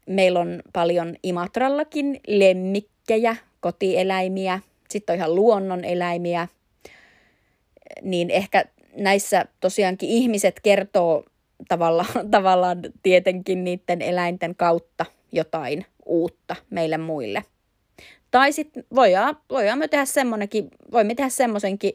meillä 0.10 0.40
on 0.40 0.62
paljon 0.74 1.16
Imatrallakin 1.24 2.20
lemmikkejä, 2.28 3.36
kotieläimiä, 3.60 4.60
sitten 4.90 5.14
on 5.14 5.18
ihan 5.18 5.36
luonnon 5.36 5.86
eläimiä, 5.86 6.48
niin 8.02 8.30
ehkä 8.30 8.66
näissä 8.96 9.46
tosiaankin 9.60 10.10
ihmiset 10.10 10.60
kertoo 10.60 11.26
tavallaan, 11.68 12.08
tavallaan 12.32 12.82
tietenkin 13.04 13.64
niiden 13.64 14.02
eläinten 14.02 14.56
kautta 14.56 15.06
jotain 15.32 15.86
uutta 16.06 16.56
meille 16.70 16.98
muille. 16.98 17.44
Tai 18.32 18.52
sitten 18.52 18.84
voidaan, 18.96 19.38
voidaan 19.50 19.80
me 19.80 19.88
tehdä 19.88 20.06
semmoinenkin, 20.06 20.70
voimme 20.92 21.16
tehdä 21.16 21.30
semmoisenkin 21.30 21.94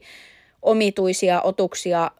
omituisia 0.62 1.42
otuksia 1.42 2.10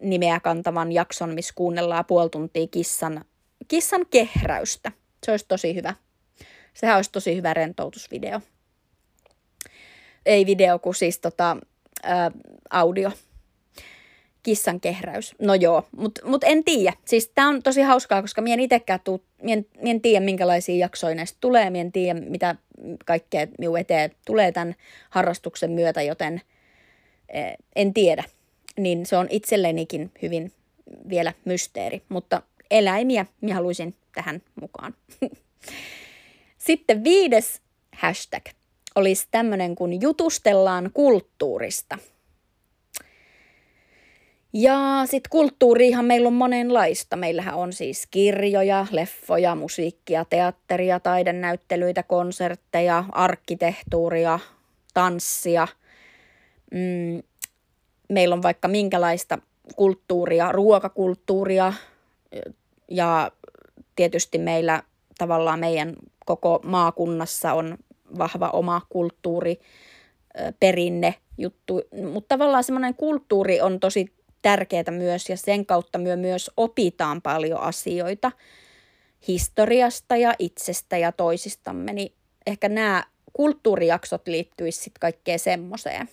nimeä 0.00 0.40
kantavan 0.40 0.92
jakson, 0.92 1.34
missä 1.34 1.54
kuunnellaan 1.56 2.04
puoli 2.04 2.30
tuntia 2.30 2.66
kissan, 2.66 3.24
kissan 3.68 4.06
kehräystä. 4.10 4.92
Se 5.24 5.30
olisi 5.30 5.44
tosi 5.48 5.74
hyvä. 5.74 5.94
Sehän 6.74 6.96
olisi 6.96 7.12
tosi 7.12 7.36
hyvä 7.36 7.54
rentoutusvideo 7.54 8.40
ei 10.26 10.46
video, 10.46 10.78
kuin 10.78 10.94
siis 10.94 11.18
tota, 11.18 11.56
ää, 12.02 12.30
audio. 12.70 13.10
Kissan 14.42 14.80
kehräys. 14.80 15.34
No 15.38 15.54
joo, 15.54 15.86
mutta 15.96 16.26
mut 16.26 16.44
en 16.44 16.64
tiedä. 16.64 16.96
Siis 17.04 17.32
tää 17.34 17.48
on 17.48 17.62
tosi 17.62 17.82
hauskaa, 17.82 18.22
koska 18.22 18.42
mien 18.42 18.60
itsekään 18.60 19.00
tuu, 19.04 19.24
mien, 19.42 19.66
mien 19.82 20.00
tiedä 20.00 20.24
minkälaisia 20.24 20.76
jaksoja 20.76 21.14
näistä 21.14 21.38
tulee, 21.40 21.70
mien 21.70 21.92
tiedä 21.92 22.20
mitä 22.20 22.56
kaikkea 23.04 23.46
minun 23.58 23.78
eteen 23.78 24.10
tulee 24.26 24.52
tämän 24.52 24.74
harrastuksen 25.10 25.70
myötä, 25.70 26.02
joten 26.02 26.40
eh, 27.28 27.52
en 27.76 27.94
tiedä. 27.94 28.24
Niin 28.76 29.06
se 29.06 29.16
on 29.16 29.26
itsellenikin 29.30 30.10
hyvin 30.22 30.52
vielä 31.08 31.32
mysteeri, 31.44 32.02
mutta 32.08 32.42
eläimiä 32.72 33.26
minä 33.40 33.54
haluaisin 33.54 33.94
tähän 34.14 34.42
mukaan. 34.60 34.94
Sitten 36.58 37.04
viides 37.04 37.60
hashtag– 37.92 38.42
olisi 38.94 39.28
tämmöinen, 39.30 39.74
kun 39.74 40.00
jutustellaan 40.00 40.90
kulttuurista. 40.94 41.98
Ja 44.52 45.02
sitten 45.04 45.30
kulttuuriihan 45.30 46.04
meillä 46.04 46.26
on 46.26 46.32
monenlaista. 46.32 47.16
Meillähän 47.16 47.54
on 47.54 47.72
siis 47.72 48.06
kirjoja, 48.10 48.86
leffoja, 48.90 49.54
musiikkia, 49.54 50.24
teatteria, 50.24 51.00
taidenäyttelyitä, 51.00 52.02
konsertteja, 52.02 53.04
arkkitehtuuria, 53.12 54.38
tanssia. 54.94 55.68
Mm, 56.70 57.22
meillä 58.08 58.34
on 58.34 58.42
vaikka 58.42 58.68
minkälaista 58.68 59.38
kulttuuria, 59.76 60.52
ruokakulttuuria 60.52 61.72
ja 62.92 63.30
tietysti 63.96 64.38
meillä 64.38 64.82
tavallaan 65.18 65.58
meidän 65.58 65.96
koko 66.26 66.60
maakunnassa 66.64 67.52
on 67.52 67.78
vahva 68.18 68.50
oma 68.50 68.82
kulttuuri, 68.88 69.60
perinne 70.60 71.14
juttu, 71.38 71.80
mutta 72.12 72.28
tavallaan 72.28 72.64
semmoinen 72.64 72.94
kulttuuri 72.94 73.60
on 73.60 73.80
tosi 73.80 74.14
tärkeää 74.42 74.90
myös 74.90 75.28
ja 75.28 75.36
sen 75.36 75.66
kautta 75.66 75.98
myö 75.98 76.16
myös 76.16 76.50
opitaan 76.56 77.22
paljon 77.22 77.60
asioita 77.60 78.32
historiasta 79.28 80.16
ja 80.16 80.34
itsestä 80.38 80.98
ja 80.98 81.12
toisistamme, 81.12 81.92
niin 81.92 82.12
ehkä 82.46 82.68
nämä 82.68 83.04
kulttuurijaksot 83.32 84.28
liittyisivät 84.28 84.84
sitten 84.84 85.00
kaikkeen 85.00 85.38
semmoiseen. 85.38 86.08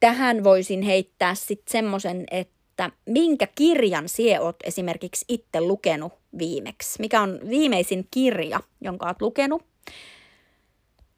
Tähän 0.00 0.44
voisin 0.44 0.82
heittää 0.82 1.34
sitten 1.34 1.72
semmoisen, 1.72 2.24
että 2.30 2.57
minkä 3.06 3.46
kirjan 3.54 4.08
sie 4.08 4.40
oot 4.40 4.56
esimerkiksi 4.64 5.24
itse 5.28 5.60
lukenut 5.60 6.12
viimeksi? 6.38 7.00
Mikä 7.00 7.20
on 7.20 7.40
viimeisin 7.48 8.06
kirja, 8.10 8.60
jonka 8.80 9.06
olet 9.06 9.22
lukenut? 9.22 9.62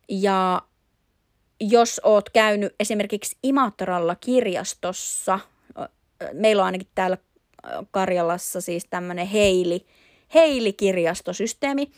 Ja 0.09 0.63
jos 1.61 2.01
oot 2.05 2.31
käynyt 2.31 2.75
esimerkiksi 2.81 3.37
Imatralla 3.43 4.15
kirjastossa, 4.15 5.41
meillä 6.33 6.63
on 6.63 6.67
ainakin 6.67 6.89
täällä 6.95 7.19
Karjalassa 7.91 8.61
siis 8.61 8.87
tämmöinen 8.91 9.27
Heili, 9.27 9.87
Heili-kirjastosysteemi 10.35 11.91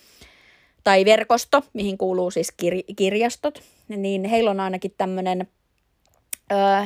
tai 0.85 1.05
verkosto, 1.05 1.63
mihin 1.73 1.99
kuuluu 1.99 2.31
siis 2.31 2.53
kir- 2.63 2.95
kirjastot, 2.97 3.63
niin 3.89 4.25
heillä 4.25 4.51
on 4.51 4.61
ainakin 4.61 4.95
tämmöinen 4.99 5.49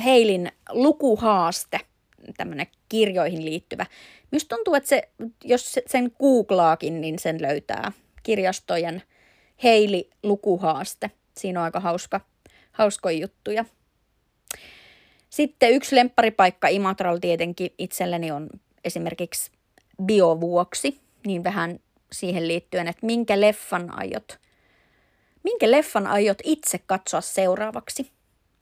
Heilin 0.05 0.53
lukuhaaste, 0.71 1.81
tämmöinen 2.37 2.67
kirjoihin 2.89 3.45
liittyvä, 3.45 3.87
Minusta 4.31 4.57
tuntuu, 4.57 4.75
että 4.75 4.89
se, 4.89 5.03
jos 5.45 5.81
sen 5.87 6.13
googlaakin, 6.19 7.01
niin 7.01 7.19
sen 7.19 7.43
löytää 7.43 7.93
kirjastojen 8.23 9.03
Heili 9.63 10.11
lukuhaaste. 10.23 11.11
Siinä 11.37 11.61
on 11.61 11.65
aika 11.65 11.81
hauska, 11.81 12.21
hauskoja 12.73 13.19
juttuja. 13.19 13.65
Sitten 15.31 15.73
yksi 15.73 15.97
lempparipaikka 15.97 16.69
Imatralla 16.69 17.21
tietenkin 17.21 17.75
itselleni 17.79 18.31
on 18.31 18.49
esimerkiksi 18.85 19.51
biovuoksi, 20.03 21.01
niin 21.27 21.45
vähän 21.45 21.81
siihen 22.13 22.49
liittyen, 22.49 22.89
että 22.89 23.07
minkä 23.07 23.41
leffan 23.41 23.99
aiot, 23.99 24.39
minkä 25.43 25.71
leffan 25.71 26.07
aiot 26.07 26.39
itse 26.45 26.79
katsoa 26.79 27.21
seuraavaksi. 27.21 28.11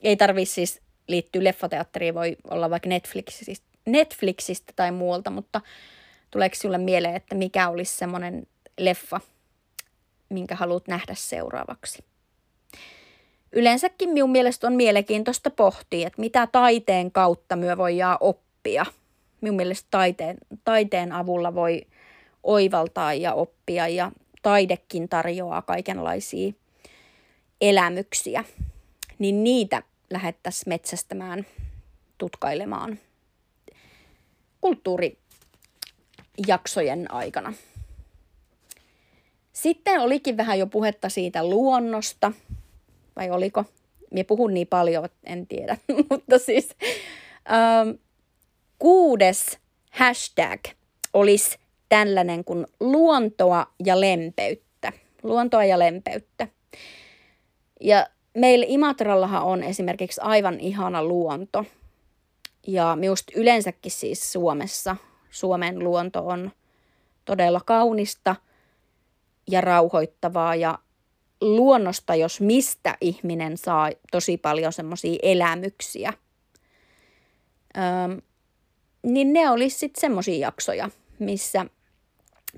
Ei 0.01 0.17
tarvi 0.17 0.47
siis 0.47 0.81
liittyä 1.09 1.45
leffateatteriin, 1.45 2.15
voi 2.15 2.37
olla 2.51 2.71
vaikka 2.71 2.89
Netflixistä, 2.89 3.67
Netflixistä 3.87 4.73
tai 4.77 4.93
muualta, 4.93 5.31
mutta 5.31 5.61
tuleeko 6.31 6.55
sinulle 6.55 6.79
mieleen, 6.79 7.17
että 7.17 7.35
mikä 7.35 7.69
olisi 7.69 7.97
semmoinen 7.97 8.47
leffa, 8.79 9.21
minkä 10.29 10.55
haluat 10.55 10.89
nähdä 10.89 11.15
seuraavaksi? 11.15 12.05
Yleensäkin 13.53 14.11
minun 14.11 14.31
mielestä 14.31 14.67
on 14.67 14.73
mielenkiintoista 14.73 15.51
pohtia, 15.51 16.07
että 16.07 16.21
mitä 16.21 16.47
taiteen 16.47 17.13
kautta 17.13 17.57
myö 17.57 17.77
voidaan 17.77 18.19
oppia. 18.21 18.87
Minun 19.41 19.57
mielestä 19.57 19.89
taiteen, 19.91 20.37
taiteen 20.65 21.13
avulla 21.13 21.55
voi 21.55 21.87
oivaltaa 22.43 23.15
ja 23.15 23.35
oppia 23.35 23.89
ja 23.89 24.13
taidekin 24.43 25.09
tarjoaa 25.09 25.63
kaikenlaisia 25.63 26.53
elämyksiä. 27.61 28.45
Niin 29.19 29.45
niitä 29.45 29.83
lähettäisiin 30.11 30.69
metsästämään, 30.69 31.47
tutkailemaan 32.19 32.99
kulttuurijaksojen 34.65 37.11
aikana. 37.11 37.53
Sitten 39.53 40.01
olikin 40.01 40.37
vähän 40.37 40.59
jo 40.59 40.67
puhetta 40.67 41.09
siitä 41.09 41.49
luonnosta, 41.49 42.33
vai 43.17 43.31
oliko? 43.31 43.65
Minä 44.11 44.25
puhun 44.25 44.55
niin 44.55 44.67
paljon, 44.67 45.09
en 45.25 45.47
tiedä, 45.47 45.77
mutta 46.11 46.39
siis 46.39 46.69
ähm, 47.53 47.91
kuudes 48.79 49.59
hashtag 49.91 50.61
olisi 51.13 51.59
tällainen 51.89 52.45
kuin 52.45 52.67
luontoa 52.81 53.67
ja 53.85 54.01
lempeyttä. 54.01 54.93
Luontoa 55.23 55.65
ja 55.65 55.79
lempeyttä. 55.79 56.49
Ja 57.81 58.07
meillä 58.35 58.67
Imatrallahan 58.69 59.43
on 59.43 59.63
esimerkiksi 59.63 60.21
aivan 60.21 60.61
ihana 60.61 61.05
luonto. 61.05 61.65
Ja 62.67 62.97
minusta 62.97 63.33
yleensäkin 63.37 63.93
siis 63.93 64.33
Suomessa, 64.33 64.97
Suomen 65.31 65.79
luonto 65.79 66.27
on 66.27 66.51
todella 67.25 67.61
kaunista 67.61 68.37
ja 69.51 69.61
rauhoittavaa 69.61 70.55
ja 70.55 70.79
luonnosta, 71.41 72.15
jos 72.15 72.41
mistä 72.41 72.97
ihminen 73.01 73.59
saa 73.59 73.91
tosi 74.11 74.37
paljon 74.37 74.73
semmoisia 74.73 75.19
elämyksiä. 75.23 76.13
Öm, 77.77 78.23
niin 79.03 79.33
ne 79.33 79.51
olisi 79.51 79.79
sitten 79.79 80.01
semmoisia 80.01 80.39
jaksoja, 80.39 80.91
missä 81.19 81.67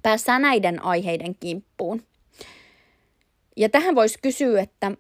päässään 0.03 0.43
näiden 0.43 0.83
aiheiden 0.83 1.35
kimppuun. 1.35 2.03
Ja 3.57 3.69
tähän 3.69 3.95
voisi 3.95 4.19
kysyä, 4.23 4.63
että 4.63 4.93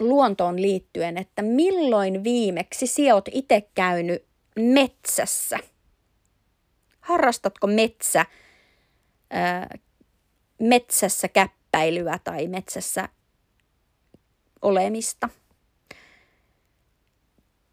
luontoon 0.00 0.62
liittyen, 0.62 1.18
että 1.18 1.42
milloin 1.42 2.24
viimeksi 2.24 2.86
sinä 2.86 3.14
olet 3.14 3.28
itse 3.32 3.68
käynyt 3.74 4.24
metsässä? 4.56 5.58
Harrastatko 7.00 7.66
metsä, 7.66 8.26
ää, 9.30 9.78
metsässä 10.60 11.28
käppäilyä 11.28 12.18
tai 12.24 12.46
metsässä 12.48 13.08
olemista? 14.62 15.28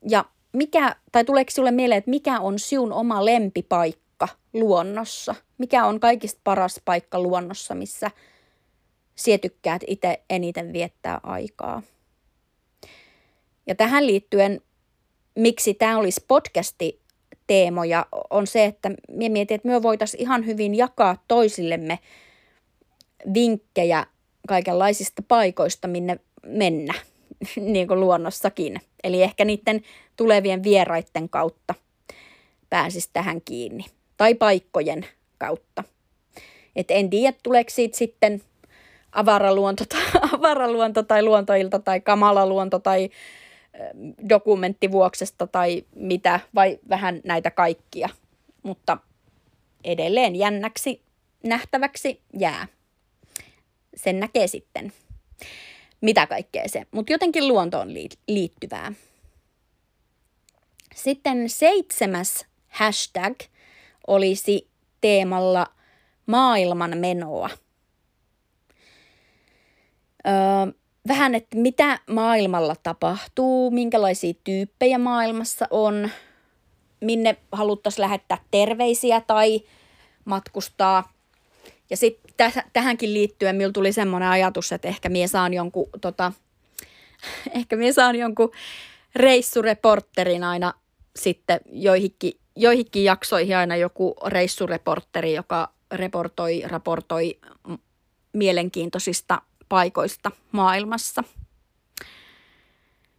Ja 0.09 0.25
mikä, 0.53 0.95
tai 1.11 1.25
tuleeko 1.25 1.51
sinulle 1.51 1.71
mieleen, 1.71 1.97
että 1.97 2.09
mikä 2.09 2.39
on 2.39 2.59
sinun 2.59 2.93
oma 2.93 3.25
lempipaikka 3.25 4.27
luonnossa? 4.53 5.35
Mikä 5.57 5.85
on 5.85 5.99
kaikista 5.99 6.41
paras 6.43 6.81
paikka 6.85 7.19
luonnossa, 7.19 7.75
missä 7.75 8.11
sinä 9.15 9.37
tykkäät 9.37 9.81
itse 9.87 10.23
eniten 10.29 10.73
viettää 10.73 11.19
aikaa? 11.23 11.81
Ja 13.67 13.75
tähän 13.75 14.07
liittyen, 14.07 14.61
miksi 15.35 15.73
tämä 15.73 15.97
olisi 15.97 16.25
podcasti 16.27 16.99
teemoja, 17.47 18.05
on 18.29 18.47
se, 18.47 18.65
että 18.65 18.91
minä 19.09 19.33
mietin, 19.33 19.55
että 19.55 19.67
me 19.67 19.83
voitaisiin 19.83 20.21
ihan 20.21 20.45
hyvin 20.45 20.75
jakaa 20.75 21.23
toisillemme 21.27 21.99
vinkkejä 23.33 24.05
kaikenlaisista 24.47 25.23
paikoista, 25.27 25.87
minne 25.87 26.19
mennä, 26.45 26.93
niin 27.55 27.87
kuin 27.87 27.99
luonnossakin. 27.99 28.81
Eli 29.03 29.23
ehkä 29.23 29.45
niiden 29.45 29.81
tulevien 30.15 30.63
vieraiden 30.63 31.29
kautta 31.29 31.73
pääsisi 32.69 33.09
tähän 33.13 33.41
kiinni. 33.41 33.85
Tai 34.17 34.35
paikkojen 34.35 35.05
kautta. 35.37 35.83
Et 36.75 36.91
en 36.91 37.09
tiedä, 37.09 37.37
tuleeko 37.43 37.69
siitä 37.69 37.97
sitten 37.97 38.41
avaraluonto 39.11 39.83
tai, 39.85 40.01
avaraluonto 40.37 41.03
tai 41.03 41.23
luontoilta 41.23 41.79
tai 41.79 42.01
kamala 42.01 42.45
luonto 42.45 42.79
tai 42.79 43.09
dokumenttivuoksesta 44.29 45.47
tai 45.47 45.85
mitä, 45.95 46.39
vai 46.55 46.79
vähän 46.89 47.21
näitä 47.23 47.51
kaikkia. 47.51 48.09
Mutta 48.63 48.97
edelleen 49.83 50.35
jännäksi 50.35 51.01
nähtäväksi 51.43 52.21
jää. 52.39 52.67
Sen 53.95 54.19
näkee 54.19 54.47
sitten, 54.47 54.93
mitä 56.01 56.27
kaikkea 56.27 56.63
se, 56.67 56.87
mutta 56.91 57.11
jotenkin 57.11 57.47
luontoon 57.47 57.89
liittyvää. 58.27 58.93
Sitten 60.95 61.49
seitsemäs 61.49 62.45
hashtag 62.67 63.39
olisi 64.07 64.67
teemalla 65.01 65.67
maailman 66.25 66.97
menoa. 66.97 67.49
Öö, 70.27 70.33
vähän, 71.07 71.35
että 71.35 71.57
mitä 71.57 71.99
maailmalla 72.09 72.75
tapahtuu, 72.83 73.71
minkälaisia 73.71 74.33
tyyppejä 74.43 74.97
maailmassa 74.97 75.67
on, 75.71 76.09
minne 77.01 77.37
haluttaisiin 77.51 78.01
lähettää 78.01 78.37
terveisiä 78.51 79.21
tai 79.21 79.61
matkustaa. 80.25 81.13
Ja 81.89 81.97
sitten 81.97 82.51
täh- 82.51 82.69
tähänkin 82.73 83.13
liittyen 83.13 83.55
minulla 83.55 83.73
tuli 83.73 83.91
semmoinen 83.91 84.29
ajatus, 84.29 84.71
että 84.71 84.87
ehkä 84.87 85.09
minä 85.09 85.27
saan 85.27 85.53
jonkun, 85.53 85.89
tota, 86.01 86.31
ehkä 87.57 87.75
minä 87.75 87.91
saan 87.91 88.15
jonkun 88.15 88.51
reissureporterin 89.15 90.43
aina 90.43 90.73
sitten 91.15 91.59
joihinkin, 91.71 92.33
joihinkin 92.55 93.03
jaksoihin 93.03 93.57
aina 93.57 93.75
joku 93.75 94.15
reissureporteri, 94.25 95.33
joka 95.33 95.71
reportoi, 95.91 96.63
raportoi 96.65 97.39
mielenkiintoisista 98.33 99.41
paikoista 99.69 100.31
maailmassa. 100.51 101.23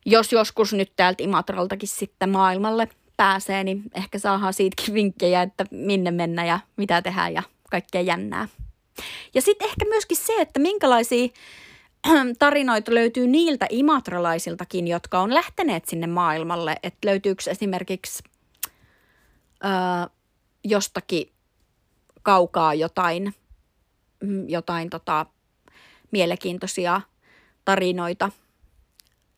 Jos 0.07 0.33
joskus 0.33 0.73
nyt 0.73 0.93
täältä 0.97 1.23
Imatraltakin 1.23 1.89
sitten 1.89 2.31
maailmalle 2.31 2.89
pääsee, 3.17 3.65
niin 3.65 3.83
ehkä 3.95 4.19
saadaan 4.19 4.55
siitäkin 4.55 4.95
vinkkejä, 4.95 5.43
että 5.43 5.65
minne 5.71 6.11
mennä 6.11 6.45
ja 6.45 6.61
mitä 6.77 7.03
tehdään 7.03 7.35
ja 7.35 7.43
kaikkea 7.71 8.01
jännää. 8.01 8.49
Ja 9.35 9.43
sitten 9.43 9.69
ehkä 9.69 9.85
myöskin 9.89 10.17
se, 10.17 10.33
että 10.41 10.61
minkälaisia 10.61 11.29
tarinoita 12.39 12.95
löytyy 12.95 13.27
niiltä 13.27 13.67
imatralaisiltakin, 13.71 14.89
jotka 14.89 15.21
on 15.21 15.35
lähteneet 15.35 15.85
sinne 15.89 16.07
maailmalle. 16.07 16.77
Että 16.83 17.09
löytyykö 17.09 17.51
esimerkiksi 17.51 18.23
ää, 19.63 20.11
jostakin 20.65 21.33
kaukaa 22.23 22.75
jotain, 22.75 23.35
mm, 24.23 24.49
jotain 24.49 24.91
tota, 24.91 25.27
mielenkiintoisia 26.11 27.01
tarinoita, 27.65 28.31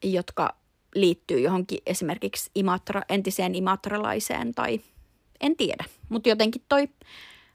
jotka 0.03 0.55
liittyy 0.95 1.41
johonkin 1.41 1.79
esimerkiksi 1.87 2.51
Imatra, 2.55 3.03
entiseen 3.09 3.55
imatralaiseen 3.55 4.55
tai 4.55 4.81
en 5.41 5.57
tiedä. 5.57 5.85
Mutta 6.09 6.29
jotenkin 6.29 6.63
toi 6.69 6.89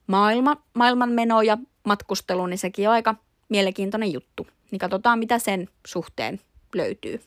maailma, 0.08 0.58
maailman 0.74 1.10
meno 1.10 1.42
ja 1.42 1.58
matkustelu, 1.86 2.48
niin 2.48 2.58
sekin 2.58 2.88
on 2.88 2.94
aika 2.94 3.16
mielenkiintoinen 3.50 4.14
juttu. 4.14 4.48
Niin 4.72 4.80
katsotaan, 4.80 5.20
mitä 5.20 5.40
sen 5.40 5.70
suhteen 5.88 6.42
löytyy. 6.76 7.22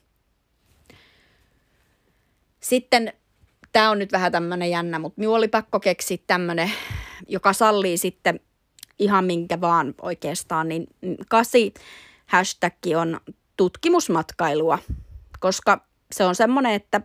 Sitten 2.60 3.12
tämä 3.72 3.90
on 3.90 3.98
nyt 3.98 4.12
vähän 4.12 4.32
tämmöinen 4.32 4.70
jännä, 4.70 4.98
mutta 4.98 5.20
minulla 5.20 5.36
oli 5.36 5.48
pakko 5.48 5.80
keksiä 5.80 6.18
tämmöinen, 6.26 6.72
joka 7.28 7.52
sallii 7.52 7.98
sitten 7.98 8.40
ihan 8.98 9.24
minkä 9.24 9.60
vaan 9.60 9.94
oikeastaan, 10.02 10.68
niin 10.68 10.86
kasi 11.28 11.74
hashtag 12.26 12.74
on 12.96 13.20
tutkimusmatkailua, 13.56 14.78
koska 15.40 15.86
se 16.12 16.24
on 16.24 16.34
semmoinen, 16.34 16.72
että 16.72 17.00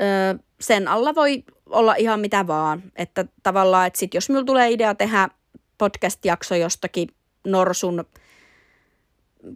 ö, 0.00 0.38
sen 0.60 0.88
alla 0.88 1.14
voi 1.14 1.44
olla 1.66 1.94
ihan 1.94 2.20
mitä 2.20 2.46
vaan. 2.46 2.82
Että 2.96 3.24
tavallaan, 3.42 3.86
että 3.86 3.98
sit 3.98 4.14
jos 4.14 4.28
minulla 4.28 4.46
tulee 4.46 4.70
idea 4.70 4.94
tehdä 4.94 5.28
podcast-jakso 5.78 6.54
jostakin 6.54 7.08
norsun 7.44 8.04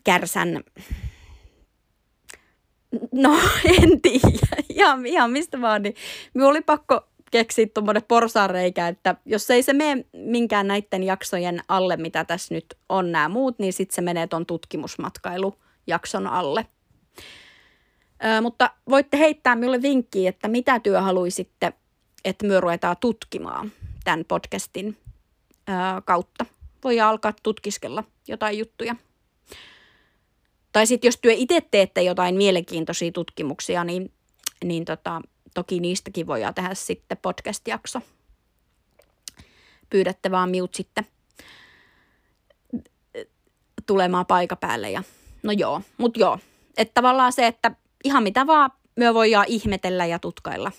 kärsän 0.05 0.65
No, 3.13 3.39
en 3.83 4.01
tiedä. 4.01 4.63
Ihan, 4.69 5.07
ihan 5.07 5.31
mistä 5.31 5.61
vaan. 5.61 5.83
Niin. 5.83 5.95
Minulla 6.35 6.51
oli 6.51 6.61
pakko 6.61 7.09
keksiä 7.37 7.67
tuommoinen 7.75 8.03
porsareikä, 8.03 8.89
että 8.89 9.17
jos 9.25 9.51
ei 9.51 9.63
se 9.63 9.73
mene 9.73 10.05
minkään 10.13 10.67
näiden 10.67 11.03
jaksojen 11.03 11.61
alle, 11.69 11.97
mitä 11.97 12.25
tässä 12.25 12.55
nyt 12.55 12.67
on 12.89 13.13
nämä 13.13 13.29
muut, 13.29 13.59
niin 13.59 13.73
sitten 13.73 13.95
se 13.95 14.03
menee 14.03 14.27
tuon 14.27 14.47
tutkimusmatkailujakson 14.47 16.27
alle. 16.27 16.67
Ö, 18.25 18.41
mutta 18.41 18.71
voitte 18.91 19.19
heittää 19.19 19.57
minulle 19.57 19.83
vinkkiä, 19.83 20.29
että 20.29 20.49
mitä 20.49 20.81
työ 20.81 21.01
haluaisitte, 21.01 21.73
että 22.25 22.47
me 22.47 22.61
ruvetaan 22.61 22.97
tutkimaan 23.01 23.73
tämän 24.05 24.25
podcastin 24.29 24.97
ö, 25.69 25.73
kautta. 26.05 26.47
Voi 26.85 27.01
alkaa 27.01 27.33
tutkiskella 27.43 28.05
jotain 28.29 28.59
juttuja. 28.59 28.97
Tai 30.73 30.87
sitten 30.87 31.09
jos 31.09 31.19
työ 31.23 31.33
itse 31.33 31.61
teette 31.71 32.03
jotain 32.03 32.35
mielenkiintoisia 32.35 33.13
tutkimuksia, 33.13 33.85
niin, 33.85 34.13
niin 34.65 34.85
tota, 34.85 35.23
toki 35.57 35.81
niistäkin 35.81 36.27
voidaan 36.27 36.55
tehdä 36.55 36.75
sitten 36.75 37.19
podcast-jakso. 37.19 38.01
Pyydätte 39.91 40.31
vaan 40.31 40.51
miut 40.51 40.75
sitten 40.75 41.07
tulemaan 43.87 44.27
paika 44.27 44.57
päälle 44.57 44.91
ja 44.91 45.03
no 45.43 45.53
joo, 45.53 45.83
mut 45.99 46.17
joo. 46.17 46.39
Että 46.77 46.95
tavallaan 46.95 47.33
se, 47.33 47.47
että 47.47 47.71
ihan 48.05 48.23
mitä 48.23 48.47
vaan 48.47 48.71
me 48.97 49.15
voidaan 49.15 49.47
ihmetellä 49.49 50.07
ja 50.07 50.19
tutkailla. 50.19 50.73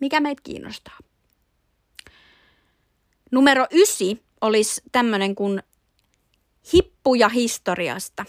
Mikä 0.00 0.20
meitä 0.20 0.42
kiinnostaa. 0.44 0.98
Numero 3.32 3.66
ysi 3.70 4.22
olisi 4.40 4.82
tämmöinen 4.92 5.34
kuin 5.34 5.62
hippuja 6.74 7.28
historiasta. 7.28 8.24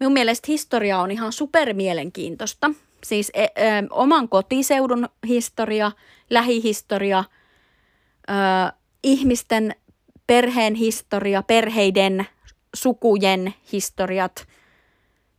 Minun 0.00 0.12
mielestä 0.12 0.44
historia 0.48 0.98
on 0.98 1.10
ihan 1.10 1.32
supermielenkiintoista. 1.32 2.70
Siis 3.04 3.30
e, 3.34 3.42
e, 3.44 3.50
oman 3.90 4.28
kotiseudun 4.28 5.08
historia, 5.28 5.92
lähihistoria, 6.30 7.24
ö, 8.30 8.32
ihmisten 9.02 9.74
perheen 10.26 10.74
historia, 10.74 11.42
perheiden, 11.42 12.26
sukujen 12.74 13.54
historiat, 13.72 14.46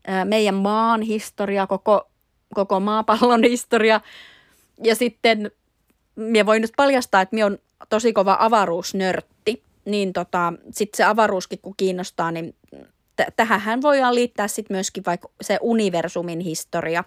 ö, 0.08 0.26
meidän 0.26 0.56
maan 0.56 1.02
historia, 1.02 1.68
koko, 1.68 2.10
koko 2.54 2.80
maapallon 2.80 3.44
historia. 3.44 4.02
Ja 4.84 4.96
sitten 4.96 5.52
minä 6.16 6.46
voin 6.46 6.62
nyt 6.62 6.72
paljastaa, 6.78 7.22
että 7.22 7.36
minä 7.36 7.46
on 7.46 7.58
tosi 7.90 8.14
kova 8.14 8.38
avaruusnörtti, 8.40 9.64
niin 9.86 10.14
tota, 10.14 10.54
sitten 10.72 10.98
se 10.98 11.04
avaruuskin 11.04 11.60
kun 11.62 11.74
kiinnostaa, 11.78 12.32
niin 12.32 12.56
t- 13.16 13.36
tähän 13.36 13.82
voidaan 13.82 14.16
liittää 14.16 14.48
sitten 14.48 14.76
myöskin 14.76 15.04
vaikka 15.06 15.30
se 15.42 15.58
universumin 15.62 16.40
historia. 16.40 17.04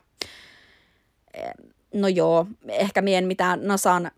No 1.94 2.08
joo, 2.08 2.46
ehkä 2.68 3.02
mien 3.02 3.26
mitään 3.26 3.60
Nasan, 3.62 4.10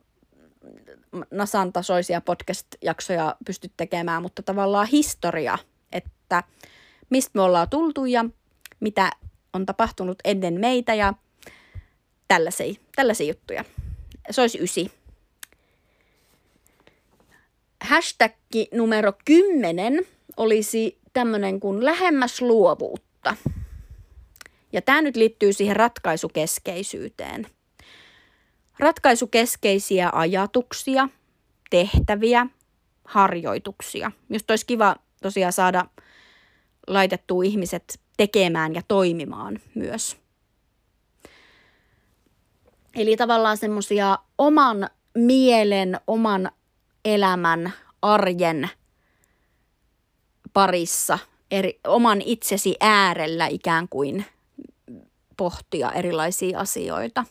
Nasan 1.31 1.72
tasoisia 1.72 2.20
podcast-jaksoja 2.20 3.37
pysty 3.44 3.70
tekemään, 3.77 4.22
mutta 4.22 4.42
tavallaan 4.42 4.87
historia, 4.87 5.59
että 5.92 6.42
mistä 7.11 7.31
me 7.35 7.42
ollaan 7.42 7.70
tultu 7.70 8.05
ja 8.05 8.24
mitä 8.81 9.11
on 9.53 9.66
tapahtunut 9.66 10.18
ennen 10.24 10.61
meitä 10.61 10.94
ja 10.94 11.14
tällaisia, 12.29 12.74
tällaisia 12.96 13.27
juttuja. 13.27 13.64
Se 14.31 14.40
olisi 14.40 14.59
ysi. 14.62 14.92
Hashtag 17.81 18.33
numero 18.74 19.12
10 19.24 20.07
olisi 20.37 20.98
tämmöinen 21.18 21.61
kuin 21.61 21.85
lähemmäs 21.85 22.40
luovuutta. 22.42 23.37
Ja 24.72 24.83
tämä 24.83 25.02
nyt 25.02 25.16
liittyy 25.16 25.52
siihen 25.52 25.76
ratkaisukeskeisyyteen. 25.76 27.46
Ratkaisukeskeisiä 28.78 30.11
ajatuksia, 30.12 31.09
tehtäviä, 31.70 32.46
harjoituksia. 33.04 34.12
Just 34.31 34.50
olisi 34.50 34.66
kiva 34.66 34.96
tosiaan 35.22 35.52
saada 35.52 35.85
laitettua 36.87 37.42
ihmiset 37.42 38.00
tekemään 38.16 38.74
ja 38.74 38.83
toimimaan 38.88 39.59
myös. 39.74 40.16
Eli 42.94 43.16
tavallaan 43.16 43.57
semmoisia 43.57 44.18
oman 44.38 44.90
mielen, 45.14 46.00
oman 46.07 46.50
elämän, 47.04 47.72
arjen 48.02 48.70
parissa, 50.59 51.18
eri, 51.51 51.81
oman 51.87 52.23
itsesi 52.23 52.77
äärellä 52.81 53.47
ikään 53.47 53.88
kuin 53.88 54.25
pohtia 55.37 55.92
erilaisia 55.92 56.59
asioita. 56.59 57.25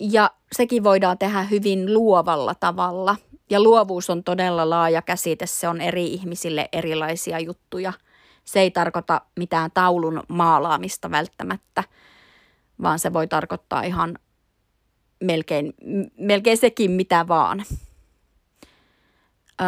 Ja 0.00 0.30
sekin 0.52 0.84
voidaan 0.84 1.18
tehdä 1.18 1.42
hyvin 1.42 1.94
luovalla 1.94 2.54
tavalla. 2.54 3.16
Ja 3.50 3.62
luovuus 3.62 4.10
on 4.10 4.24
todella 4.24 4.70
laaja 4.70 5.02
käsite, 5.02 5.46
se 5.46 5.68
on 5.68 5.80
eri 5.80 6.06
ihmisille 6.06 6.68
erilaisia 6.72 7.38
juttuja. 7.38 7.92
Se 8.44 8.60
ei 8.60 8.70
tarkoita 8.70 9.20
mitään 9.36 9.70
taulun 9.74 10.22
maalaamista 10.28 11.10
välttämättä, 11.10 11.84
vaan 12.82 12.98
se 12.98 13.12
voi 13.12 13.26
tarkoittaa 13.28 13.82
ihan 13.82 14.18
melkein, 15.20 15.74
melkein 16.18 16.58
sekin 16.58 16.90
mitä 16.90 17.28
vaan. 17.28 17.64
Öö, 19.60 19.66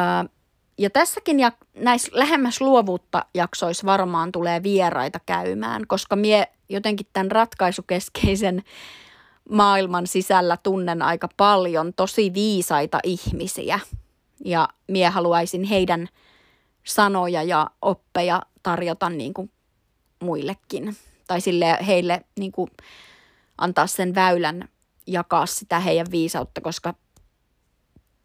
ja 0.83 0.91
tässäkin 0.91 1.41
ja 1.41 1.53
näissä 1.75 2.11
lähemmäs 2.15 2.61
luovuutta 2.61 3.27
jaksoissa 3.35 3.87
varmaan 3.87 4.33
tulee 4.33 4.63
vieraita 4.63 5.21
käymään, 5.27 5.87
koska 5.87 6.17
mie 6.17 6.49
jotenkin 6.69 7.07
tämän 7.13 7.31
ratkaisukeskeisen 7.31 8.63
maailman 9.51 10.07
sisällä 10.07 10.57
tunnen 10.57 11.03
aika 11.03 11.29
paljon 11.37 11.93
tosi 11.95 12.35
viisaita 12.35 12.99
ihmisiä. 13.05 13.81
Ja 14.45 14.69
mie 14.89 15.09
haluaisin 15.09 15.65
heidän 15.65 16.09
sanoja 16.85 17.43
ja 17.43 17.71
oppeja 17.83 18.43
tarjota 18.63 19.11
niin 19.11 19.35
kuin 19.35 19.51
muillekin. 20.23 20.97
Tai 21.27 21.41
sille 21.41 21.79
heille 21.87 22.25
niin 22.39 22.53
kuin 22.53 22.71
antaa 23.59 23.87
sen 23.87 24.15
väylän 24.15 24.69
jakaa 25.07 25.47
sitä 25.47 25.81
heidän 25.81 26.07
viisautta, 26.11 26.61
koska 26.61 26.95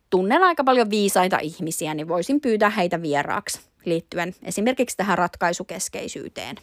tunnen 0.09 0.43
aika 0.43 0.63
paljon 0.63 0.89
viisaita 0.89 1.39
ihmisiä, 1.39 1.93
niin 1.93 2.07
voisin 2.07 2.41
pyytää 2.41 2.69
heitä 2.69 3.01
vieraaksi 3.01 3.61
liittyen 3.85 4.35
esimerkiksi 4.43 4.97
tähän 4.97 5.17
ratkaisukeskeisyyteen. 5.17 6.55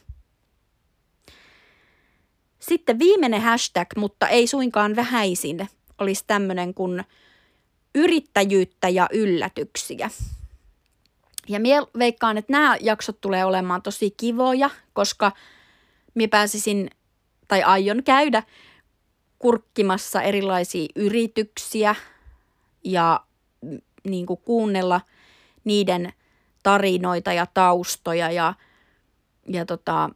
Sitten 2.61 2.99
viimeinen 2.99 3.43
hashtag, 3.43 3.89
mutta 3.97 4.29
ei 4.29 4.47
suinkaan 4.47 4.97
vähäisin, 4.97 5.69
olisi 5.99 6.25
tämmöinen 6.27 6.75
kuin 6.75 7.05
yrittäjyyttä 7.95 8.89
ja 8.89 9.09
yllätyksiä. 9.13 10.11
Ja 11.49 11.61
minä 11.61 11.87
veikkaan, 11.99 12.39
että 12.39 12.53
nämä 12.53 12.77
jaksot 12.81 13.21
tulee 13.21 13.45
olemaan 13.45 13.83
tosi 13.83 14.11
kivoja, 14.11 14.71
koska 14.93 15.33
minä 16.15 16.29
pääsisin 16.29 16.91
tai 17.49 17.63
aion 17.63 18.03
käydä 18.05 18.43
kurkkimassa 19.39 20.23
erilaisia 20.23 20.89
yrityksiä 20.97 21.95
ja 22.85 23.21
niin 24.05 24.27
kuin 24.27 24.41
kuunnella 24.45 25.01
niiden 25.65 26.13
tarinoita 26.63 27.33
ja 27.33 27.47
taustoja 27.55 28.31
ja, 28.31 28.55
ja 29.49 29.67
tota, 29.67 30.11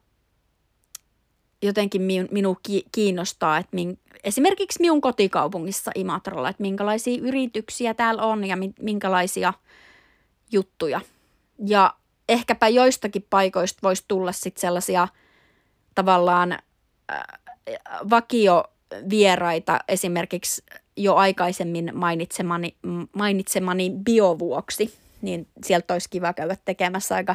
jotenkin 1.62 2.02
minua 2.30 2.56
kiinnostaa, 2.92 3.58
että 3.58 3.74
min, 3.74 3.98
esimerkiksi 4.24 4.80
minun 4.80 5.00
kotikaupungissa 5.00 5.90
Imatralla, 5.94 6.48
että 6.48 6.62
minkälaisia 6.62 7.20
yrityksiä 7.22 7.94
täällä 7.94 8.22
on 8.22 8.44
ja 8.44 8.56
minkälaisia 8.80 9.52
juttuja. 10.52 11.00
Ja 11.66 11.94
ehkäpä 12.28 12.68
joistakin 12.68 13.26
paikoista 13.30 13.78
voisi 13.82 14.04
tulla 14.08 14.32
sitten 14.32 14.60
sellaisia 14.60 15.08
tavallaan 15.94 16.52
äh, 16.52 17.22
vakiovieraita 18.10 19.78
esimerkiksi 19.88 20.62
jo 20.98 21.14
aikaisemmin 21.14 21.90
mainitsemani, 21.94 22.76
mainitsemani 23.12 23.92
biovuoksi, 24.04 24.94
niin 25.22 25.46
sieltä 25.64 25.94
olisi 25.94 26.10
kiva 26.10 26.32
käydä 26.32 26.56
tekemässä 26.64 27.14
aika 27.14 27.34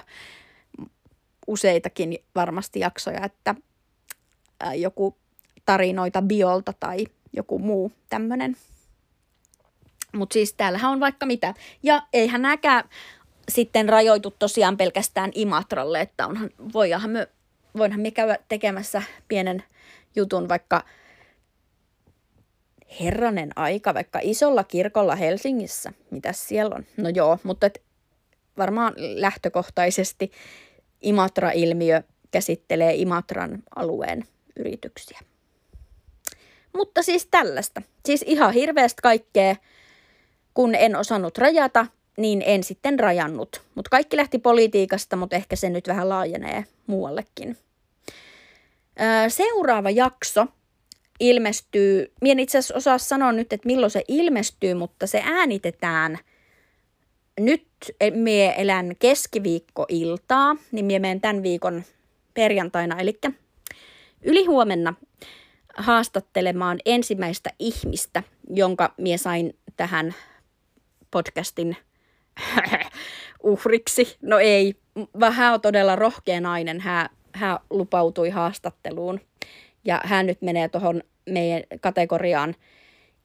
useitakin 1.48 2.18
varmasti 2.36 2.80
jaksoja, 2.80 3.26
että 3.26 3.56
joku 4.76 5.18
tarinoita 5.66 6.22
biolta 6.22 6.74
tai 6.80 7.06
joku 7.34 7.60
muu 7.60 7.92
tämmöinen. 8.10 8.58
Mutta 10.14 10.34
siis 10.34 10.54
täällähän 10.54 10.92
on 10.92 11.00
vaikka 11.00 11.26
mitä. 11.26 11.54
Ja 11.84 12.04
eihän 12.14 12.42
näkään 12.42 12.90
sitten 13.50 13.90
rajoitu 13.90 14.34
tosiaan 14.40 14.78
pelkästään 14.78 15.32
Imatralle, 15.36 16.02
että 16.02 16.28
onhan, 16.28 16.50
voihan 16.74 17.10
me, 17.10 17.28
voinhan 17.78 18.02
me 18.02 18.12
käydä 18.12 18.38
tekemässä 18.50 19.02
pienen 19.28 19.64
jutun 20.16 20.50
vaikka– 20.50 20.84
herranen 23.02 23.50
aika, 23.56 23.94
vaikka 23.94 24.20
isolla 24.22 24.64
kirkolla 24.64 25.16
Helsingissä. 25.16 25.94
mitä 26.12 26.34
siellä 26.34 26.76
on? 26.76 26.86
No 26.98 27.10
joo, 27.10 27.40
mutta 27.44 27.68
et 27.68 27.82
varmaan 28.58 28.94
lähtökohtaisesti 28.98 30.32
Imatra-ilmiö 31.02 32.04
käsittelee 32.32 32.96
Imatran 32.96 33.64
alueen 33.76 34.28
yrityksiä. 34.56 35.20
Mutta 36.74 37.04
siis 37.04 37.28
tällaista. 37.32 37.82
Siis 38.06 38.24
ihan 38.28 38.54
hirveästi 38.54 39.02
kaikkea, 39.02 39.56
kun 40.54 40.76
en 40.76 40.96
osannut 40.96 41.38
rajata, 41.38 41.86
niin 42.18 42.44
en 42.46 42.64
sitten 42.64 43.00
rajannut. 43.00 43.62
Mutta 43.76 43.90
kaikki 43.90 44.18
lähti 44.18 44.40
politiikasta, 44.40 45.16
mutta 45.16 45.36
ehkä 45.36 45.56
se 45.56 45.70
nyt 45.70 45.88
vähän 45.88 46.10
laajenee 46.10 46.66
muuallekin. 46.88 47.58
Seuraava 49.28 49.90
jakso 49.90 50.48
ilmestyy, 51.20 52.12
mien 52.22 52.40
itse 52.40 52.58
asiassa 52.58 52.76
osaa 52.76 52.98
sanoa 52.98 53.32
nyt, 53.32 53.54
että 53.54 53.68
milloin 53.68 53.92
se 53.92 54.04
ilmestyy, 54.08 54.74
mutta 54.74 55.08
se 55.08 55.22
äänitetään 55.26 56.18
nyt, 57.40 57.68
mie 58.14 58.54
elän 58.58 58.96
keskiviikkoiltaa, 59.00 60.56
niin 60.72 60.86
mie 60.86 61.00
menen 61.00 61.22
tämän 61.22 61.44
viikon 61.44 61.84
perjantaina, 62.34 63.00
eli 63.00 63.20
ylihuomenna 64.22 64.94
haastattelemaan 65.78 66.80
ensimmäistä 66.86 67.50
ihmistä, 67.60 68.24
jonka 68.50 68.94
mie 68.98 69.18
sain 69.18 69.58
tähän 69.78 70.16
podcastin 71.12 71.78
uhriksi. 73.44 74.18
No 74.22 74.40
ei, 74.40 74.76
vaan 75.20 75.34
hän 75.34 75.54
on 75.54 75.62
todella 75.62 75.96
rohkea 75.96 76.42
nainen. 76.42 76.82
Hän, 76.82 77.10
hän 77.34 77.60
lupautui 77.70 78.30
haastatteluun 78.30 79.20
ja 79.86 80.02
hän 80.04 80.26
nyt 80.26 80.42
menee 80.42 80.70
tuohon 80.70 81.04
meidän 81.30 81.64
kategoriaan 81.82 82.56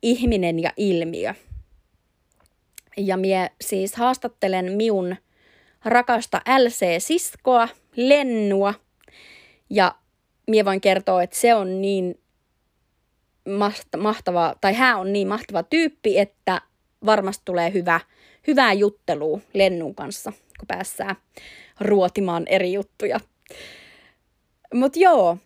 ihminen 0.03 0.59
ja 0.59 0.73
ilmiö. 0.77 1.35
Ja 2.97 3.17
mie 3.17 3.51
siis 3.61 3.95
haastattelen 3.95 4.73
miun 4.73 5.17
rakasta 5.85 6.43
LC-siskoa, 6.59 7.69
Lennua, 7.97 8.75
ja 9.71 9.95
mie 10.47 10.65
voin 10.65 10.81
kertoa, 10.81 11.23
että 11.23 11.37
se 11.37 11.55
on 11.55 11.81
niin 11.81 12.21
mahtava, 13.97 14.55
tai 14.61 14.75
hän 14.75 14.99
on 14.99 15.13
niin 15.13 15.29
mahtava 15.29 15.63
tyyppi, 15.63 16.19
että 16.19 16.61
varmasti 17.07 17.43
tulee 17.45 17.73
hyvä, 17.73 18.01
hyvää 18.47 18.73
juttelua 18.73 19.41
Lennun 19.55 19.95
kanssa, 19.95 20.33
kun 20.59 20.67
päässään 20.67 21.17
ruotimaan 21.81 22.43
eri 22.47 22.73
juttuja. 22.73 23.21
Mutta 24.75 24.99
joo, 24.99 25.39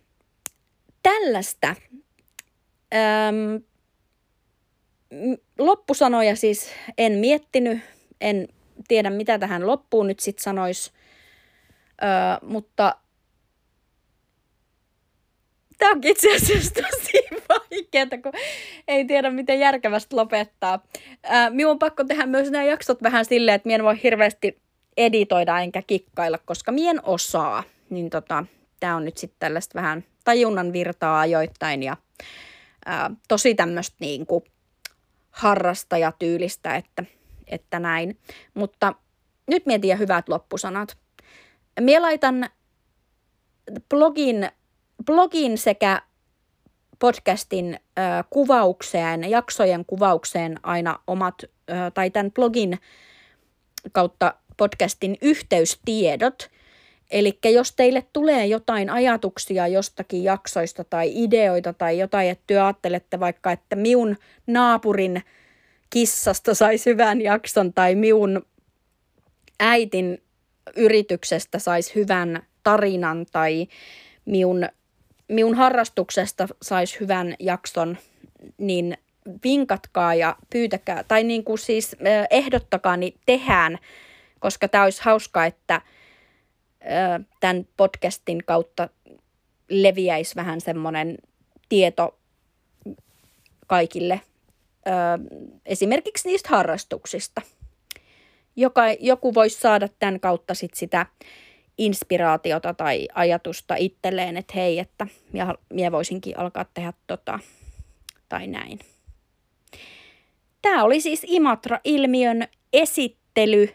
tällaista. 1.02 1.74
Öm, 2.94 3.62
loppusanoja 5.58 6.36
siis 6.36 6.70
en 6.98 7.12
miettinyt, 7.12 7.78
en 8.20 8.48
tiedä 8.88 9.10
mitä 9.10 9.38
tähän 9.38 9.66
loppuun 9.66 10.06
nyt 10.06 10.20
sitten 10.20 10.42
sanois, 10.42 10.92
öö, 12.02 12.08
mutta 12.42 12.96
tämä 15.78 15.92
onkin 15.92 16.10
itse 16.10 16.36
asiassa 16.36 16.74
tosi 16.74 17.18
vaikeaa, 17.48 18.22
kun 18.22 18.32
ei 18.88 19.04
tiedä 19.04 19.30
miten 19.30 19.60
järkevästi 19.60 20.16
lopettaa. 20.16 20.86
Öö, 21.24 21.50
minun 21.50 21.70
on 21.70 21.78
pakko 21.78 22.04
tehdä 22.04 22.26
myös 22.26 22.50
nämä 22.50 22.64
jaksot 22.64 23.02
vähän 23.02 23.24
silleen, 23.24 23.54
että 23.54 23.68
minä 23.68 23.74
en 23.74 23.84
voi 23.84 24.02
hirveästi 24.02 24.62
editoida 24.96 25.60
enkä 25.60 25.82
kikkailla, 25.82 26.38
koska 26.38 26.72
mien 26.72 27.00
osaa. 27.04 27.62
Niin 27.90 28.10
tota, 28.10 28.44
tämä 28.82 28.96
on 28.96 29.04
nyt 29.04 29.16
sitten 29.16 29.36
tällaista 29.38 29.80
vähän 29.80 30.04
tajunnan 30.24 30.72
virtaa 30.72 31.20
ajoittain 31.20 31.82
ja 31.82 31.96
ää, 32.86 33.10
tosi 33.28 33.54
tämmöistä 33.54 33.96
niin 34.00 34.26
kuin 34.26 34.44
harrastajatyylistä, 35.30 36.76
että, 36.76 37.04
että 37.46 37.78
näin. 37.78 38.18
Mutta 38.54 38.94
nyt 39.46 39.66
mietin 39.66 39.98
hyvät 39.98 40.28
loppusanat. 40.28 40.96
Mie 41.80 42.00
laitan 42.00 42.50
blogin, 43.88 44.48
blogin 45.06 45.58
sekä 45.58 46.02
podcastin 46.98 47.74
ö, 47.98 48.00
kuvaukseen, 48.30 49.30
jaksojen 49.30 49.84
kuvaukseen 49.84 50.60
aina 50.62 50.98
omat, 51.06 51.34
ö, 51.42 51.74
tai 51.94 52.10
tämän 52.10 52.32
blogin 52.32 52.78
kautta 53.92 54.34
podcastin 54.56 55.16
yhteystiedot– 55.20 56.48
Eli 57.12 57.38
jos 57.44 57.72
teille 57.72 58.06
tulee 58.12 58.46
jotain 58.46 58.90
ajatuksia 58.90 59.66
jostakin 59.66 60.24
jaksoista 60.24 60.84
tai 60.84 61.12
ideoita 61.14 61.72
tai 61.72 61.98
jotain, 61.98 62.30
että 62.30 62.44
työ 62.46 62.64
ajattelette 62.64 63.20
vaikka, 63.20 63.52
että 63.52 63.76
miun 63.76 64.16
naapurin 64.46 65.22
kissasta 65.90 66.54
saisi 66.54 66.90
hyvän 66.90 67.20
jakson 67.20 67.72
tai 67.72 67.94
miun 67.94 68.46
äitin 69.60 70.22
yrityksestä 70.76 71.58
saisi 71.58 71.94
hyvän 71.94 72.42
tarinan 72.62 73.26
tai 73.32 73.66
miun, 74.24 74.68
miun 75.28 75.54
harrastuksesta 75.54 76.48
saisi 76.62 77.00
hyvän 77.00 77.34
jakson, 77.38 77.98
niin 78.58 78.98
vinkatkaa 79.44 80.14
ja 80.14 80.36
pyytäkää, 80.50 81.04
tai 81.04 81.24
niin 81.24 81.44
kuin 81.44 81.58
siis 81.58 81.96
ehdottakaa, 82.30 82.96
niin 82.96 83.14
tehdään, 83.26 83.78
koska 84.38 84.68
tämä 84.68 84.84
olisi 84.84 85.02
hauska, 85.04 85.44
että– 85.44 85.80
tämän 87.40 87.66
podcastin 87.76 88.44
kautta 88.46 88.88
leviäisi 89.68 90.36
vähän 90.36 90.60
semmoinen 90.60 91.18
tieto 91.68 92.18
kaikille 93.66 94.20
esimerkiksi 95.66 96.28
niistä 96.28 96.48
harrastuksista. 96.48 97.42
Joka, 98.56 98.82
joku 99.00 99.34
voisi 99.34 99.60
saada 99.60 99.88
tämän 99.98 100.20
kautta 100.20 100.54
sit 100.54 100.74
sitä 100.74 101.06
inspiraatiota 101.78 102.74
tai 102.74 103.08
ajatusta 103.14 103.76
itselleen, 103.76 104.36
että 104.36 104.52
hei, 104.56 104.78
että 104.78 105.06
minä 105.70 105.92
voisinkin 105.92 106.38
alkaa 106.38 106.64
tehdä 106.74 106.92
tota 107.06 107.38
tai 108.28 108.46
näin. 108.46 108.78
Tämä 110.62 110.84
oli 110.84 111.00
siis 111.00 111.22
Imatra-ilmiön 111.26 112.48
esittely 112.72 113.74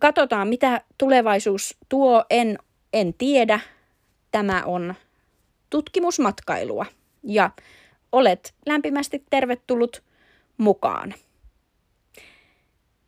katsotaan, 0.00 0.48
mitä 0.48 0.80
tulevaisuus 0.98 1.76
tuo, 1.88 2.24
en, 2.30 2.58
en 2.92 3.14
tiedä. 3.14 3.60
Tämä 4.30 4.62
on 4.64 4.94
tutkimusmatkailua 5.70 6.86
ja 7.22 7.50
olet 8.12 8.54
lämpimästi 8.66 9.24
tervetullut 9.30 10.02
mukaan. 10.58 11.14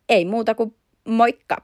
Ei 0.09 0.25
muuta 0.25 0.55
kuin 0.55 0.75
moikka! 1.07 1.57